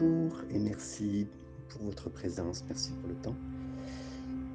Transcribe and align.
bonjour 0.00 0.40
et 0.50 0.58
merci 0.58 1.26
pour 1.68 1.82
votre 1.82 2.10
présence, 2.10 2.64
merci 2.66 2.90
pour 2.92 3.08
le 3.08 3.14
temps 3.16 3.34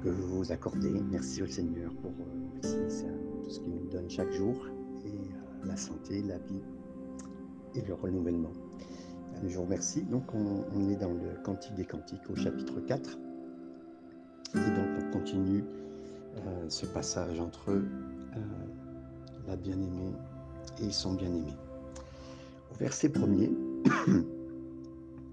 que 0.02 0.08
vous 0.08 0.38
vous 0.38 0.52
accordez. 0.52 0.90
Merci 1.10 1.42
au 1.42 1.46
Seigneur 1.46 1.92
pour 2.02 2.10
euh, 2.10 3.42
tout 3.42 3.50
ce 3.50 3.60
qu'il 3.60 3.72
nous 3.72 3.88
donne 3.90 4.10
chaque 4.10 4.30
jour 4.32 4.66
et 5.04 5.08
euh, 5.08 5.66
la 5.66 5.76
santé, 5.76 6.22
la 6.22 6.38
vie 6.38 6.60
et 7.74 7.80
le 7.82 7.94
renouvellement. 7.94 8.52
Je 9.46 9.56
vous 9.56 9.62
remercie. 9.62 10.02
Donc 10.02 10.24
on, 10.34 10.90
est 10.90 10.96
dans 10.96 11.12
le 11.12 11.42
Cantique 11.42 11.74
des 11.74 11.86
Cantiques 11.86 12.28
au 12.30 12.36
chapitre 12.36 12.80
4 12.80 13.18
et 14.54 14.58
donc 14.58 14.88
on 14.98 15.10
continue 15.12 15.64
euh, 16.36 16.68
ce 16.68 16.86
passage 16.86 17.40
entre 17.40 17.80
la 19.46 19.56
bien-aimée 19.56 20.12
et 20.82 20.90
son 20.90 21.14
bien-aimé. 21.14 21.52
Au 22.72 22.74
verset 22.74 23.08
premier, 23.08 23.50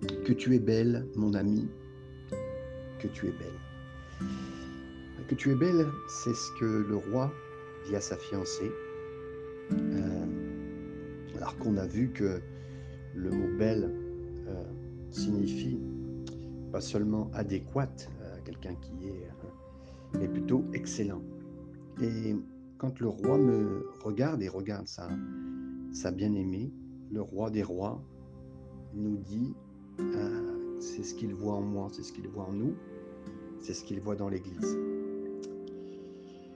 que 0.02 0.34
tu 0.34 0.56
es 0.56 0.60
belle, 0.60 1.08
mon 1.16 1.34
ami, 1.34 1.68
que 3.00 3.08
tu 3.08 3.28
es 3.28 3.32
belle. 3.32 4.28
Que 5.28 5.36
tu 5.36 5.52
es 5.52 5.55
belle, 5.55 5.86
c'est 6.08 6.34
ce 6.34 6.60
que 6.60 6.66
le 6.88 6.96
roi 6.96 7.34
dit 7.86 7.96
à 7.96 8.02
sa 8.02 8.18
fiancée. 8.18 8.72
Euh, 9.72 10.26
alors 11.36 11.58
qu'on 11.58 11.78
a 11.78 11.86
vu 11.86 12.12
que 12.12 12.40
le 13.14 13.32
mot 13.32 13.58
belle 13.58 13.91
euh, 14.48 14.64
signifie 15.12 15.80
pas 16.72 16.82
seulement 16.82 17.30
adéquate, 17.34 18.10
euh, 18.22 18.38
quelqu'un 18.46 18.76
qui 18.76 19.08
est, 19.08 19.30
mais 20.18 20.27
plutôt 20.27 20.64
excellent. 20.74 21.22
Et 22.02 22.36
quand 22.77 23.00
le 23.00 23.08
roi 23.08 23.38
me 23.38 23.86
regarde 24.02 24.41
et 24.41 24.48
regarde 24.48 24.88
sa 24.88 26.12
bien-aimée, 26.12 26.72
le 27.12 27.22
roi 27.22 27.50
des 27.50 27.64
rois 27.64 28.02
nous 28.93 29.18
dit, 29.18 29.54
euh, 29.99 30.79
c'est 30.79 31.03
ce 31.03 31.13
qu'il 31.15 31.34
voit 31.34 31.55
en 31.55 31.62
moi, 31.62 31.87
c'est 31.91 32.03
ce 32.03 32.13
qu'il 32.13 32.27
voit 32.27 32.45
en 32.45 32.53
nous, 32.53 32.76
c'est 33.59 33.73
ce 33.73 33.84
qu'il 33.84 33.99
voit 33.99 34.15
dans 34.15 34.29
l'Église. 34.29 34.77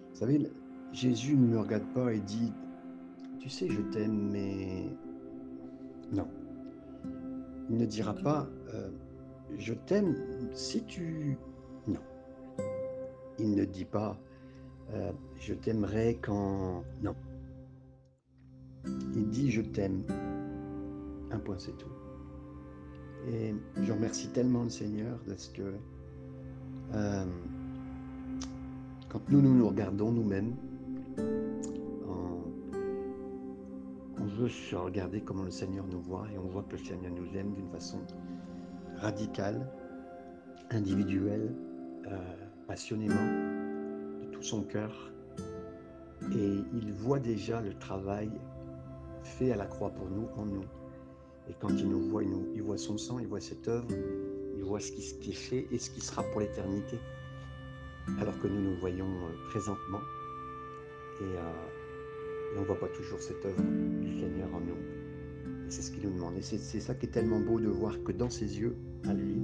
Vous 0.10 0.16
savez, 0.16 0.52
Jésus 0.94 1.36
ne 1.36 1.48
me 1.48 1.60
regarde 1.60 1.92
pas 1.94 2.14
et 2.14 2.20
dit, 2.20 2.54
tu 3.40 3.50
sais, 3.50 3.68
je 3.70 3.82
t'aime, 3.82 4.30
mais 4.32 4.86
non. 6.12 6.28
Il 7.70 7.78
ne 7.78 7.86
dira 7.86 8.14
pas, 8.14 8.48
euh, 8.74 8.90
je 9.58 9.74
t'aime 9.74 10.16
si 10.54 10.84
tu... 10.84 11.38
Non. 11.88 12.02
Il 13.40 13.56
ne 13.56 13.66
dit 13.66 13.86
pas, 13.86 14.18
euh, 14.94 15.12
je 15.40 15.54
t'aimerai 15.54 16.20
quand... 16.22 16.84
Non. 17.02 17.16
Il 19.16 19.30
dit, 19.30 19.50
je 19.50 19.62
t'aime. 19.62 20.04
Un 21.32 21.40
point, 21.40 21.58
c'est 21.58 21.78
tout. 21.78 22.01
Et 23.28 23.54
je 23.82 23.92
remercie 23.92 24.30
tellement 24.30 24.64
le 24.64 24.70
Seigneur 24.70 25.18
parce 25.28 25.48
que 25.50 25.74
euh, 26.94 27.26
quand 29.10 29.22
nous, 29.30 29.42
nous 29.42 29.54
nous 29.54 29.68
regardons 29.68 30.12
nous-mêmes, 30.12 30.56
on, 34.18 34.26
veut 34.26 34.50
se 34.50 34.76
regarder 34.76 35.22
comment 35.22 35.44
le 35.44 35.52
Seigneur 35.52 35.86
nous 35.86 36.02
voit 36.02 36.26
et 36.34 36.38
on 36.38 36.48
voit 36.48 36.64
que 36.64 36.78
le 36.78 36.84
Seigneur 36.84 37.12
nous 37.12 37.38
aime 37.38 37.54
d'une 37.54 37.70
façon 37.70 38.00
radicale, 38.98 39.70
individuelle, 40.72 41.54
euh, 42.08 42.18
passionnément, 42.68 43.16
de 44.22 44.26
tout 44.32 44.42
son 44.42 44.64
cœur. 44.64 45.12
Et 46.34 46.60
il 46.74 46.94
voit 46.94 47.20
déjà 47.20 47.62
le 47.62 47.74
travail 47.74 48.32
fait 49.24 49.52
à 49.52 49.56
la 49.56 49.66
croix 49.66 49.92
pour 49.92 50.10
nous, 50.10 50.28
en 50.38 50.46
nous. 50.46 50.64
Et 51.52 51.56
quand 51.60 51.68
il 51.68 51.90
nous 51.90 52.00
voit, 52.00 52.24
il, 52.24 52.62
voit 52.62 52.78
son 52.78 52.98
sang, 52.98 53.20
il 53.20 53.28
voit 53.28 53.42
cette 53.42 53.68
œuvre, 53.68 53.90
il 54.56 54.64
voit 54.64 54.80
ce 54.80 54.94
qui, 54.94 55.32
est 55.32 55.34
fait 55.34 55.68
et 55.70 55.78
ce 55.78 55.90
qui 55.92 56.00
sera 56.00 56.24
pour 56.24 56.40
l'éternité. 56.40 56.98
Alors 58.20 58.40
que 58.40 58.48
nous 58.48 58.62
nous 58.62 58.80
voyons 58.80 59.06
euh, 59.06 59.50
présentement 59.50 60.00
et, 61.20 61.24
euh, 61.24 62.58
on 62.58 62.62
ne 62.62 62.66
voit 62.66 62.80
pas 62.80 62.88
toujours 62.88 63.20
cette 63.20 63.46
œuvre 63.46 63.62
du 63.62 64.18
Seigneur 64.18 64.48
en 64.56 64.62
nous. 64.62 64.78
Et 65.68 65.72
c'est 65.72 65.82
ce 65.82 65.92
qu'il 65.92 66.08
nous 66.08 66.16
demande. 66.16 66.38
Et 66.38 66.42
c'est 66.42 66.80
ça 66.80 66.96
qui 66.96 67.08
est 67.08 67.10
tellement 67.10 67.42
beau 67.42 67.60
de 67.60 67.68
voir 67.68 68.02
que 68.02 68.14
dans 68.14 68.30
ses 68.30 68.58
yeux, 68.58 68.78
à 69.06 69.14
lui, 69.14 69.42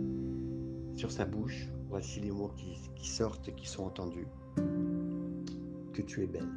sur 0.95 1.11
sa 1.11 1.25
bouche, 1.25 1.67
voici 1.89 2.21
les 2.21 2.31
mots 2.31 2.51
qui, 2.55 2.77
qui 2.95 3.09
sortent 3.09 3.49
et 3.49 3.53
qui 3.53 3.67
sont 3.67 3.83
entendus. 3.83 4.27
Que 5.93 6.01
tu 6.01 6.23
es 6.23 6.27
belle. 6.27 6.49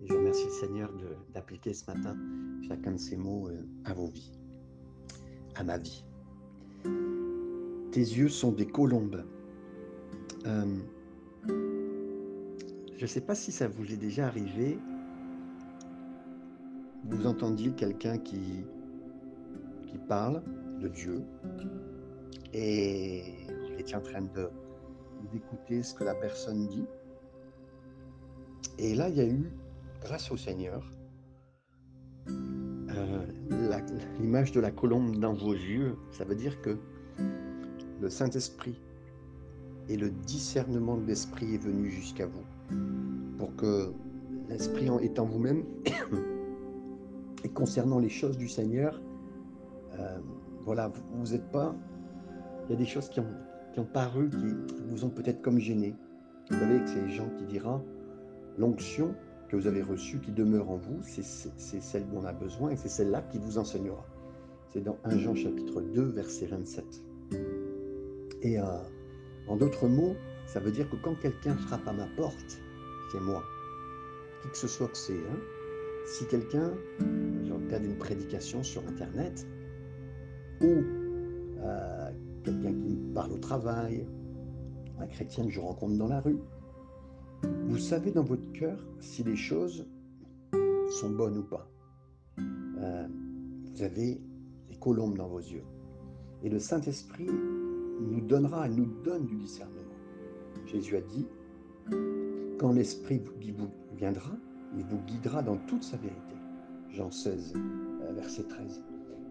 Et 0.00 0.08
je 0.08 0.12
remercie 0.12 0.46
le 0.46 0.52
Seigneur 0.52 0.92
d'appliquer 1.34 1.72
ce 1.72 1.86
matin 1.86 2.16
chacun 2.66 2.92
de 2.92 2.98
ces 2.98 3.16
mots 3.16 3.48
euh, 3.48 3.66
à 3.84 3.94
vos 3.94 4.08
vies, 4.08 4.30
à 5.60 5.64
ma 5.64 5.76
vie. 5.78 6.04
Tes 7.92 8.00
yeux 8.00 8.28
sont 8.28 8.50
des 8.50 8.66
colombes. 8.66 9.24
Euh, 10.46 10.76
je 12.96 13.02
ne 13.02 13.06
sais 13.06 13.20
pas 13.20 13.34
si 13.34 13.52
ça 13.52 13.68
vous 13.68 13.92
est 13.92 13.96
déjà 13.96 14.26
arrivé. 14.26 14.78
Vous 17.04 17.26
entendiez 17.26 17.72
quelqu'un 17.72 18.18
qui, 18.18 18.64
parle 20.08 20.42
de 20.80 20.88
Dieu 20.88 21.22
et 22.52 23.22
vous 23.48 23.78
étiez 23.78 23.94
en 23.94 24.00
train 24.00 24.22
d'écouter 25.30 25.84
ce 25.84 25.94
que 25.94 26.02
la 26.02 26.16
personne 26.16 26.66
dit. 26.66 26.84
Et 28.78 28.96
là, 28.96 29.08
il 29.08 29.16
y 29.16 29.20
a 29.20 29.26
eu 29.26 29.52
grâce 30.00 30.32
au 30.32 30.36
Seigneur, 30.36 30.90
l'image 34.20 34.52
de 34.52 34.60
la 34.60 34.70
colombe 34.70 35.16
dans 35.16 35.34
vos 35.34 35.52
yeux, 35.52 35.96
ça 36.12 36.24
veut 36.24 36.34
dire 36.34 36.60
que 36.62 36.76
le 38.00 38.08
Saint-Esprit 38.08 38.80
et 39.88 39.96
le 39.96 40.10
discernement 40.10 40.96
de 40.96 41.06
l'Esprit 41.06 41.54
est 41.54 41.62
venu 41.62 41.90
jusqu'à 41.90 42.26
vous, 42.26 42.76
pour 43.38 43.54
que 43.56 43.92
l'Esprit 44.48 44.88
est 45.02 45.18
en 45.18 45.24
vous-même 45.26 45.64
et 47.44 47.48
concernant 47.48 47.98
les 47.98 48.08
choses 48.08 48.36
du 48.36 48.48
Seigneur, 48.48 49.00
euh, 49.98 50.18
voilà, 50.64 50.92
vous 51.12 51.32
n'êtes 51.32 51.50
pas. 51.50 51.74
Il 52.66 52.72
y 52.72 52.74
a 52.74 52.78
des 52.78 52.86
choses 52.86 53.08
qui 53.08 53.20
ont, 53.20 53.34
qui 53.72 53.80
ont 53.80 53.86
paru, 53.86 54.30
qui 54.30 54.54
vous 54.88 55.04
ont 55.04 55.10
peut-être 55.10 55.42
comme 55.42 55.58
gêné. 55.58 55.94
Vous 56.50 56.58
savez 56.58 56.80
que 56.80 56.88
c'est 56.88 57.08
gens 57.08 57.28
qui 57.38 57.44
diront 57.44 57.82
l'onction 58.58 59.14
que 59.50 59.56
vous 59.56 59.66
avez 59.66 59.82
reçue 59.82 60.20
qui 60.20 60.30
demeure 60.30 60.70
en 60.70 60.76
vous, 60.76 61.00
c'est 61.02 61.22
celle 61.82 62.08
dont 62.08 62.20
on 62.20 62.24
a 62.24 62.32
besoin 62.32 62.70
et 62.70 62.76
c'est 62.76 62.88
celle-là 62.88 63.22
qui 63.22 63.38
vous 63.38 63.58
enseignera. 63.58 64.06
C'est 64.68 64.80
dans 64.80 64.96
1 65.02 65.18
Jean 65.18 65.34
chapitre 65.34 65.80
2, 65.80 66.02
verset 66.02 66.46
27. 66.46 66.84
Et 68.42 68.60
euh, 68.60 68.64
en 69.48 69.56
d'autres 69.56 69.88
mots, 69.88 70.14
ça 70.46 70.60
veut 70.60 70.70
dire 70.70 70.88
que 70.88 70.94
quand 70.96 71.16
quelqu'un 71.16 71.56
frappe 71.56 71.86
à 71.88 71.92
ma 71.92 72.06
porte, 72.16 72.60
c'est 73.10 73.20
moi. 73.20 73.42
Qui 74.42 74.50
que 74.50 74.56
ce 74.56 74.68
soit 74.68 74.86
que 74.86 74.96
c'est. 74.96 75.14
Hein, 75.14 75.38
si 76.06 76.26
quelqu'un, 76.26 76.72
le 77.00 77.68
cas 77.68 77.80
d'une 77.80 77.98
prédication 77.98 78.62
sur 78.62 78.86
Internet, 78.86 79.46
ou 80.60 80.84
euh, 81.62 82.10
quelqu'un 82.44 82.72
qui 82.72 82.88
me 82.88 83.14
parle 83.14 83.32
au 83.32 83.38
travail, 83.38 84.06
un 85.00 85.06
chrétien 85.06 85.44
que 85.44 85.50
je 85.50 85.60
rencontre 85.60 85.96
dans 85.96 86.08
la 86.08 86.20
rue, 86.20 86.38
vous 87.42 87.78
savez 87.78 88.10
dans 88.10 88.24
votre 88.24 88.50
cœur 88.52 88.78
si 89.00 89.22
les 89.22 89.36
choses 89.36 89.86
sont 90.90 91.10
bonnes 91.10 91.38
ou 91.38 91.42
pas. 91.42 91.70
Euh, 92.38 93.06
vous 93.64 93.82
avez 93.82 94.20
les 94.68 94.76
colombes 94.76 95.16
dans 95.16 95.28
vos 95.28 95.38
yeux. 95.38 95.64
Et 96.42 96.48
le 96.48 96.58
Saint-Esprit 96.58 97.28
nous 98.00 98.20
donnera, 98.20 98.68
nous 98.68 98.86
donne 99.04 99.26
du 99.26 99.36
discernement. 99.36 99.80
Jésus 100.66 100.96
a 100.96 101.00
dit, 101.00 101.26
quand 102.58 102.72
l'Esprit 102.72 103.18
vous 103.18 103.68
viendra, 103.96 104.32
il 104.76 104.84
vous 104.84 104.98
guidera 105.06 105.42
dans 105.42 105.56
toute 105.56 105.82
sa 105.82 105.96
vérité. 105.96 106.34
Jean 106.90 107.10
16, 107.10 107.54
euh, 107.56 108.12
verset 108.12 108.44
13. 108.44 108.82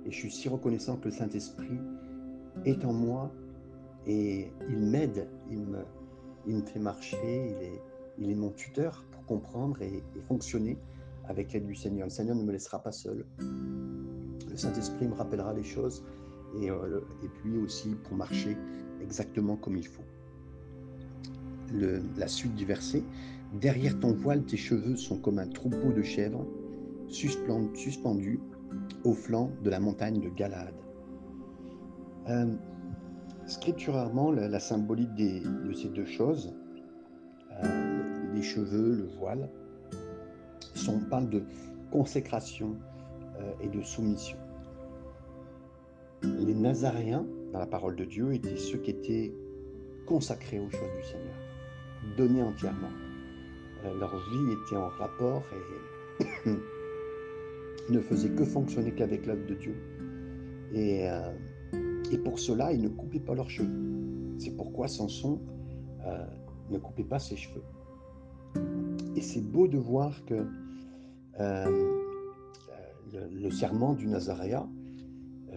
Et 0.06 0.12
je 0.12 0.16
suis 0.16 0.32
si 0.32 0.50
reconnaissant 0.50 0.98
que 0.98 1.06
le 1.06 1.12
Saint-Esprit 1.12 1.80
est 2.66 2.86
en 2.86 2.94
moi 2.94 3.32
et 4.06 4.48
il 4.70 4.80
m'aide, 4.80 5.28
il 5.52 5.60
me, 5.60 5.80
il 6.48 6.58
me 6.58 6.62
fait 6.62 6.80
marcher, 6.80 7.18
il 7.52 7.64
est, 7.64 7.82
il 8.20 8.30
est 8.30 8.36
mon 8.36 8.52
tuteur 8.52 9.06
pour 9.12 9.26
comprendre 9.26 9.82
et, 9.82 10.04
fonctionner 10.28 10.78
avec 11.28 11.54
l'aide 11.54 11.66
du 11.66 11.76
Seigneur. 11.76 12.08
Le 12.08 12.12
Seigneur 12.12 12.36
ne 12.36 12.44
me 12.44 12.52
laissera 12.52 12.82
pas 12.82 12.92
seul. 12.92 13.26
Le 13.40 14.58
Saint-Esprit 14.58 15.08
me 15.08 15.14
rappellera 15.14 15.54
les 15.54 15.64
choses 15.64 16.04
et, 16.60 16.70
euh, 16.70 17.02
puis 17.42 17.58
aussi 17.58 17.96
pour 18.04 18.18
marcher 18.18 18.58
exactement 19.02 19.56
comme 19.56 19.78
il 19.78 19.88
faut. 19.88 20.04
La 22.18 22.28
suite 22.28 22.56
du 22.56 22.66
verset. 22.66 23.04
Derrière 23.54 24.00
ton 24.00 24.14
voile, 24.14 24.44
tes 24.44 24.58
cheveux 24.58 24.96
sont 24.96 25.18
comme 25.18 25.40
un 25.40 25.48
troupeau 25.48 25.92
de 25.92 26.02
chèvres 26.02 26.46
suspendus 27.08 28.40
au 29.04 29.14
flanc 29.14 29.52
de 29.64 29.70
la 29.70 29.80
montagne 29.80 30.20
de 30.20 30.30
Galade. 30.30 30.74
Euh, 32.28 32.54
scripturairement, 33.48 34.32
la, 34.32 34.60
symbolique 34.60 35.14
de 35.16 35.74
ces 35.74 35.90
deux 35.90 36.06
choses, 36.06 36.54
cheveux, 38.42 38.96
le 38.96 39.06
voile. 39.06 39.50
On 40.88 41.00
parle 41.00 41.30
de 41.30 41.44
consécration 41.92 42.76
euh, 43.40 43.52
et 43.62 43.68
de 43.68 43.82
soumission. 43.82 44.38
les 46.24 46.54
Nazaréens, 46.54 47.26
dans 47.54 47.60
la 47.60 47.68
parole 47.68 47.96
de 47.96 48.06
Dieu, 48.06 48.34
étaient 48.34 48.58
ceux 48.58 48.80
qui 48.80 48.92
étaient 48.92 49.34
consacrés 50.06 50.60
aux 50.60 50.70
choses 50.70 50.92
du 50.98 51.04
Seigneur, 51.04 51.36
donnés 52.18 52.44
entièrement. 52.44 52.90
Euh, 53.86 54.00
leur 54.00 54.16
vie 54.16 54.54
était 54.66 54.78
en 54.78 54.90
rapport 54.90 55.44
et 56.46 56.50
ne 57.90 58.00
faisait 58.00 58.32
que 58.32 58.44
fonctionner 58.44 58.92
qu'avec 58.94 59.26
l'œuvre 59.26 59.46
de 59.46 59.56
Dieu. 59.56 59.76
Et, 60.74 61.10
euh, 61.10 61.32
et, 62.12 62.18
pour 62.18 62.40
cela, 62.40 62.72
ils 62.72 62.82
ne 62.82 62.90
coupaient 62.90 63.20
pas 63.20 63.36
leurs 63.36 63.50
cheveux. 63.50 63.70
C'est 64.38 64.56
pourquoi 64.56 64.88
Samson 64.88 65.40
ne 66.70 66.78
coupait 66.78 67.04
pas 67.04 67.20
ses 67.20 67.36
cheveux. 67.36 67.64
Et 69.20 69.22
c'est 69.22 69.42
beau 69.42 69.68
de 69.68 69.78
voir 69.78 70.24
que 70.24 70.46
le, 73.12 73.52
serment 73.52 73.94
du 73.94 74.08
Nazaréa, 74.08 74.66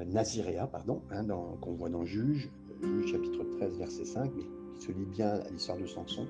Naziréa, 0.04 0.66
pardon, 0.66 1.00
hein, 1.12 1.24
qu'on 1.60 1.70
voit 1.70 1.88
dans 1.88 2.04
Juge, 2.04 2.50
Juge 2.82 3.12
chapitre 3.12 3.44
13, 3.58 3.78
verset 3.78 4.04
5, 4.04 4.32
mais 4.34 4.42
qui 4.74 4.86
se 4.86 4.90
lit 4.90 5.04
bien 5.04 5.34
à 5.34 5.48
l'histoire 5.48 5.78
de 5.78 5.86
Samson, 5.86 6.26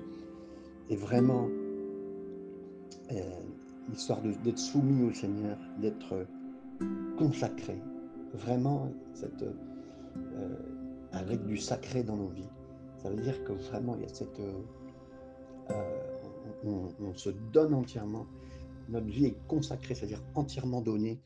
est 0.91 0.95
vraiment 0.95 1.49
euh, 3.11 3.19
l'histoire 3.89 4.21
d'être 4.21 4.59
soumis 4.59 5.01
au 5.01 5.11
Seigneur, 5.11 5.57
d'être 5.81 6.27
consacré, 7.17 7.81
vraiment 8.35 8.91
cette, 9.15 9.41
euh, 9.41 10.55
avec 11.11 11.43
du 11.47 11.57
sacré 11.57 12.03
dans 12.03 12.15
nos 12.15 12.27
vies. 12.27 12.51
Ça 13.01 13.09
veut 13.09 13.19
dire 13.23 13.43
que 13.43 13.53
vraiment 13.53 13.95
il 13.95 14.03
y 14.03 14.05
a 14.05 14.09
cette, 14.09 14.39
euh, 16.65 16.87
on, 16.99 17.13
se 17.13 17.29
donne 17.29 17.73
entièrement, 17.73 18.25
notre 18.89 19.07
vie 19.07 19.25
est 19.25 19.37
consacrée, 19.47 19.95
c'est-à-dire 19.95 20.21
entièrement 20.35 20.81
donnée 20.81 21.21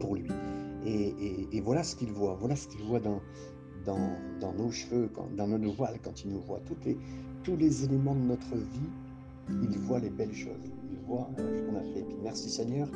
pour 0.00 0.14
lui. 0.14 0.30
Et, 0.84 1.60
voilà 1.60 1.82
ce 1.84 1.94
qu'il 1.96 2.12
voit, 2.12 2.34
voilà 2.34 2.56
ce 2.56 2.68
qu'il 2.68 2.82
voit 2.82 3.00
dans, 3.00 3.20
dans, 3.84 4.52
nos 4.54 4.70
cheveux, 4.70 5.10
dans 5.36 5.46
notre 5.46 5.72
voile, 5.74 5.98
quand 6.02 6.24
il 6.24 6.32
nous 6.32 6.40
voit, 6.40 6.60
les, 6.84 6.98
tous 7.44 7.56
les 7.56 7.84
éléments 7.84 8.14
de 8.14 8.20
notre 8.20 8.56
vie 8.56 8.90
il 9.48 9.78
voit 9.78 9.98
les 9.98 10.10
belles 10.10 10.34
choses, 10.34 10.72
il 10.90 10.98
voit 11.00 11.28
euh, 11.38 11.58
ce 11.58 11.70
qu'on 11.70 11.76
a 11.76 11.82
fait. 11.82 12.04
merci 12.22 12.48
Seigneur, 12.48 12.88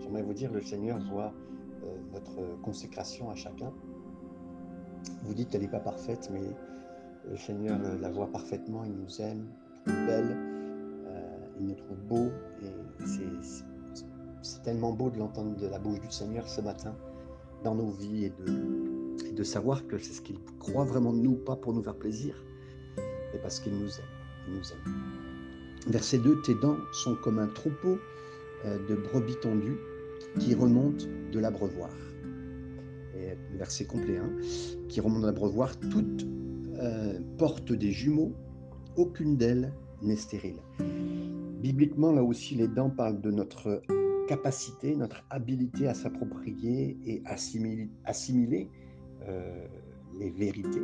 j'aimerais 0.00 0.22
vous 0.22 0.32
dire, 0.32 0.52
le 0.52 0.62
Seigneur 0.62 0.98
voit 1.10 1.32
euh, 1.84 1.96
notre 2.12 2.60
consécration 2.62 3.30
à 3.30 3.34
chacun. 3.34 3.72
Vous 5.24 5.34
dites 5.34 5.50
qu'elle 5.50 5.62
n'est 5.62 5.68
pas 5.68 5.80
parfaite, 5.80 6.30
mais 6.32 6.42
le 7.28 7.36
Seigneur 7.36 7.78
la 8.00 8.10
voit 8.10 8.28
parfaitement, 8.28 8.84
il 8.84 8.92
nous 8.92 9.20
aime, 9.20 9.46
euh, 9.88 11.36
il 11.58 11.66
nous 11.66 11.74
trouve 11.74 11.98
beau, 12.08 12.30
et 12.62 13.06
c'est 14.42 14.62
tellement 14.62 14.92
beau 14.92 15.10
de 15.10 15.18
l'entendre 15.18 15.56
de 15.56 15.66
la 15.66 15.78
bouche 15.78 16.00
du 16.00 16.10
Seigneur 16.10 16.48
ce 16.48 16.60
matin 16.60 16.94
dans 17.64 17.74
nos 17.74 17.90
vies 17.90 18.26
et 18.26 18.32
de, 18.44 19.32
de 19.32 19.42
savoir 19.42 19.86
que 19.86 19.98
c'est 19.98 20.12
ce 20.12 20.20
qu'il 20.20 20.38
croit 20.58 20.84
vraiment 20.84 21.12
de 21.12 21.18
nous, 21.18 21.34
pas 21.34 21.56
pour 21.56 21.72
nous 21.72 21.82
faire 21.82 21.96
plaisir, 21.96 22.34
mais 22.96 23.38
parce 23.42 23.60
qu'il 23.60 23.74
nous 23.74 23.88
aime. 23.88 24.04
Il 24.48 24.54
nous 24.54 24.72
aime. 24.72 24.94
Verset 25.86 26.18
2, 26.18 26.42
tes 26.42 26.54
dents 26.54 26.76
sont 26.92 27.14
comme 27.16 27.38
un 27.38 27.48
troupeau 27.48 27.98
euh, 28.64 28.78
de 28.88 28.94
brebis 28.94 29.36
tendues 29.40 29.78
qui 30.38 30.54
remontent 30.54 31.06
de 31.32 31.38
l'abreuvoir. 31.38 31.90
Verset 33.56 33.84
complet, 33.84 34.16
hein, 34.16 34.30
qui 34.88 35.00
remonte 35.00 35.22
de 35.22 35.26
l'abreuvoir, 35.26 35.78
toutes 35.78 36.26
euh, 36.78 37.18
portent 37.36 37.72
des 37.72 37.90
jumeaux, 37.90 38.32
aucune 38.96 39.36
d'elles 39.36 39.72
n'est 40.02 40.16
stérile. 40.16 40.60
Bibliquement, 41.60 42.12
là 42.12 42.22
aussi, 42.22 42.54
les 42.54 42.68
dents 42.68 42.90
parlent 42.90 43.20
de 43.20 43.30
notre 43.30 43.82
capacité, 44.28 44.96
notre 44.96 45.24
habilité 45.30 45.88
à 45.88 45.94
s'approprier 45.94 46.96
et 47.04 47.22
assimiler, 47.26 47.90
assimiler 48.04 48.70
euh, 49.28 49.66
les 50.18 50.30
vérités. 50.30 50.82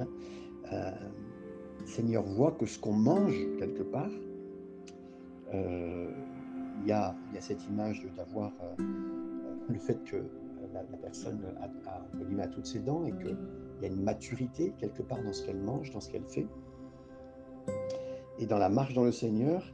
Hein? 0.00 0.06
Seigneur 1.88 2.22
voit 2.22 2.52
que 2.52 2.66
ce 2.66 2.78
qu'on 2.78 2.92
mange 2.92 3.46
quelque 3.58 3.82
part, 3.82 4.10
euh, 5.54 6.10
il 6.82 6.88
y, 6.88 6.92
a, 6.92 7.16
cette 7.40 7.66
image 7.66 8.06
d'avoir 8.16 8.52
euh, 8.60 8.82
le 9.68 9.78
fait 9.78 10.02
que 10.04 10.16
la, 10.74 10.82
personne 10.98 11.40
a, 11.60 12.42
a, 12.42 12.46
toutes 12.48 12.66
ses 12.66 12.80
dents 12.80 13.04
et 13.06 13.12
qu'il 13.12 13.36
y 13.82 13.84
a 13.84 13.88
une 13.88 14.02
maturité 14.02 14.74
quelque 14.78 15.02
part 15.02 15.22
dans 15.22 15.32
ce 15.32 15.46
qu'elle 15.46 15.60
mange, 15.60 15.90
dans 15.90 16.00
ce 16.00 16.10
qu'elle 16.10 16.26
fait. 16.26 16.46
Et 18.38 18.46
dans 18.46 18.58
la 18.58 18.68
marche 18.68 18.94
dans 18.94 19.04
le 19.04 19.12
Seigneur, 19.12 19.64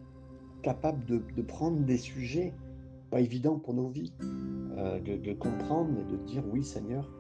capable 0.62 1.04
de, 1.04 1.42
prendre 1.42 1.78
des 1.80 1.98
sujets 1.98 2.54
pas 3.10 3.20
évidents 3.20 3.58
pour 3.58 3.74
nos 3.74 3.88
vies, 3.88 4.12
euh, 4.78 4.98
de, 5.00 5.32
comprendre 5.34 5.90
et 6.00 6.04
de 6.10 6.16
dire 6.24 6.42
oui 6.50 6.64
Seigneur, 6.64 7.10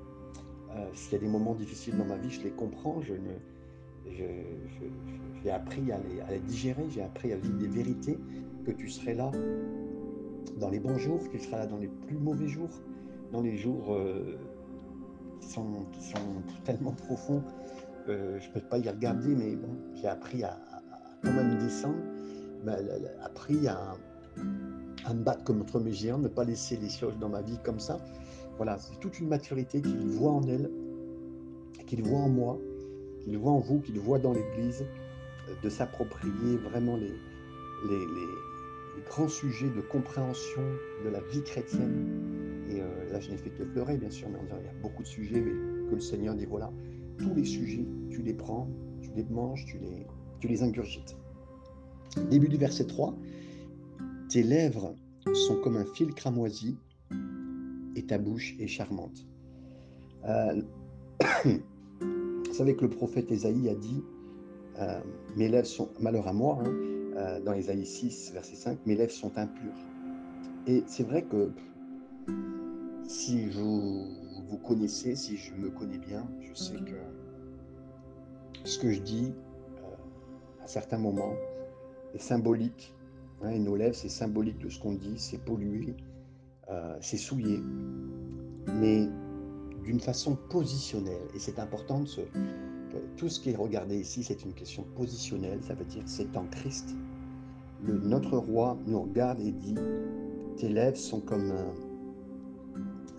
s'il 0.92 1.12
y 1.12 1.16
a 1.16 1.18
des 1.18 1.28
moments 1.28 1.54
difficiles 1.54 1.96
dans 1.96 2.04
ma 2.04 2.16
vie, 2.16 2.30
je 2.30 2.42
les 2.42 2.50
comprends, 2.50 3.00
j'ai 3.00 3.16
appris 5.50 5.92
à 5.92 6.00
les, 6.30 6.38
digérer, 6.40 6.84
j'ai 6.90 7.02
appris 7.02 7.32
à 7.32 7.36
vivre 7.36 7.58
des 7.58 7.68
vérités, 7.68 8.18
que 8.64 8.72
tu 8.72 8.88
serais 8.88 9.14
là 9.14 9.30
dans 10.58 10.70
les 10.70 10.80
bons 10.80 10.98
jours, 10.98 11.20
que 11.24 11.36
tu 11.36 11.38
seras 11.38 11.58
là 11.58 11.66
dans 11.66 11.78
les 11.78 11.88
plus 11.88 12.16
mauvais 12.16 12.48
jours, 12.48 12.70
dans 13.32 13.42
les 13.42 13.56
jours 13.56 13.92
euh, 13.92 14.36
qui, 15.40 15.48
sont, 15.48 15.66
tellement 16.64 16.92
profonds, 16.92 17.42
euh, 18.08 18.38
je 18.40 18.48
ne 18.48 18.52
peux 18.52 18.60
pas 18.60 18.78
y 18.78 18.88
regarder, 18.88 19.34
mais 19.34 19.56
bon, 19.56 19.76
j'ai 19.94 20.08
appris 20.08 20.42
à, 20.42 20.58
quand 21.22 21.32
même 21.32 21.58
descendre, 21.58 21.96
appris 23.22 23.66
à, 23.66 23.96
à, 25.04 25.14
me 25.14 25.22
battre 25.22 25.44
contre 25.44 25.80
mes 25.80 25.92
géants, 25.92 26.18
ne 26.18 26.28
pas 26.28 26.44
laisser 26.44 26.76
les 26.76 26.88
choses 26.88 27.18
dans 27.18 27.28
ma 27.28 27.42
vie 27.42 27.58
comme 27.64 27.80
ça. 27.80 27.98
Voilà, 28.56 28.78
c'est 28.78 28.98
toute 29.00 29.18
une 29.20 29.28
maturité 29.28 29.80
qu'il 29.80 30.06
voit 30.08 30.32
en 30.32 30.42
elle, 30.42 30.70
qu'il 31.86 32.02
voit 32.02 32.20
en 32.20 32.28
moi, 32.28 32.58
qu'il 33.22 33.36
voit 33.38 33.52
en 33.52 33.60
vous, 33.60 33.80
qu'il 33.80 33.98
voit 33.98 34.18
dans 34.18 34.32
l'Église, 34.32 34.84
euh, 35.48 35.54
de 35.62 35.68
s'approprier 35.68 36.56
vraiment 36.58 36.96
les, 36.96 37.12
grands 39.06 39.28
sujets 39.28 39.68
de 39.68 39.82
compréhension 39.82 40.62
de 41.04 41.10
la 41.10 41.20
vie 41.20 41.42
chrétienne. 41.42 42.64
Et 42.70 42.80
euh, 42.80 43.12
là, 43.12 43.20
je 43.20 43.30
n'ai 43.30 43.36
fait 43.36 43.50
que 43.50 43.62
pleurer, 43.62 43.98
bien 43.98 44.10
sûr, 44.10 44.28
mais 44.30 44.38
on 44.38 44.58
il 44.58 44.64
y 44.64 44.68
a 44.68 44.72
beaucoup 44.80 45.02
de 45.02 45.08
sujets 45.08 45.40
mais 45.40 45.52
que 45.90 45.94
le 45.94 46.00
Seigneur 46.00 46.34
dit, 46.34 46.46
voilà, 46.46 46.72
tous 47.18 47.34
les 47.34 47.44
sujets, 47.44 47.86
tu 48.10 48.22
les 48.22 48.34
prends, 48.34 48.68
tu 49.02 49.10
les 49.14 49.24
manges, 49.24 49.64
tu 49.66 50.48
les, 50.48 50.62
ingurgites. 50.62 51.16
Début 52.30 52.48
du 52.48 52.56
verset 52.56 52.86
3, 52.86 53.16
tes 54.28 54.42
lèvres 54.42 54.94
sont 55.32 55.56
comme 55.56 55.76
un 55.76 55.84
fil 55.84 56.14
cramoisi 56.14 56.76
et 57.96 58.04
ta 58.04 58.18
bouche 58.18 58.54
est 58.58 58.66
charmante. 58.66 59.26
Euh, 60.26 60.62
Vous 62.00 62.52
savez 62.52 62.76
que 62.76 62.82
le 62.82 62.90
prophète 62.90 63.32
Ésaïe 63.32 63.68
a 63.68 63.74
dit 63.74 64.04
euh, 64.78 65.00
Mes 65.36 65.48
lèvres 65.48 65.66
sont, 65.66 65.88
malheur 65.98 66.28
à 66.28 66.32
moi, 66.32 66.58
hein, 66.64 66.72
euh, 67.16 67.40
dans 67.40 67.52
Ésaïe 67.52 67.84
6, 67.84 68.32
verset 68.32 68.54
5, 68.54 68.78
mes 68.86 68.94
lèvres 68.94 69.12
sont 69.12 69.36
impures. 69.36 69.72
Et 70.66 70.84
c'est 70.86 71.02
vrai 71.02 71.24
que 71.24 71.50
si 73.06 73.46
vous 73.50 74.06
vous 74.48 74.58
connaissez, 74.58 75.16
si 75.16 75.36
je 75.36 75.54
me 75.54 75.70
connais 75.70 75.98
bien, 75.98 76.26
je 76.40 76.54
sais 76.54 76.76
que 76.76 76.96
ce 78.64 78.78
que 78.78 78.90
je 78.90 79.00
dis 79.00 79.32
euh, 79.78 80.62
à 80.62 80.66
certains 80.66 80.98
moments 80.98 81.34
est 82.14 82.18
symbolique. 82.18 82.94
Hein, 83.42 83.50
et 83.50 83.58
nos 83.58 83.76
lèvres, 83.76 83.94
c'est 83.94 84.08
symbolique 84.08 84.58
de 84.58 84.68
ce 84.68 84.80
qu'on 84.80 84.94
dit, 84.94 85.18
c'est 85.18 85.38
pollué, 85.38 85.94
c'est 87.00 87.18
souillé. 87.18 87.60
Mais 88.80 89.06
d'une 89.84 90.00
façon 90.00 90.36
positionnelle. 90.36 91.28
Et 91.34 91.38
c'est 91.38 91.58
important 91.58 92.00
de 92.00 92.06
se... 92.06 92.20
Tout 93.16 93.28
ce 93.28 93.40
qui 93.40 93.50
est 93.50 93.56
regardé 93.56 93.98
ici, 93.98 94.22
c'est 94.22 94.44
une 94.44 94.54
question 94.54 94.84
positionnelle, 94.94 95.58
ça 95.62 95.74
veut 95.74 95.84
dire 95.84 96.02
c'est 96.06 96.36
en 96.36 96.46
Christ. 96.46 96.94
Le, 97.82 97.98
notre 97.98 98.38
roi 98.38 98.78
nous 98.86 99.02
regarde 99.02 99.40
et 99.40 99.50
dit, 99.50 99.74
tes 100.56 100.68
lèvres 100.68 100.96
sont 100.96 101.20
comme 101.20 101.50
un, 101.50 101.74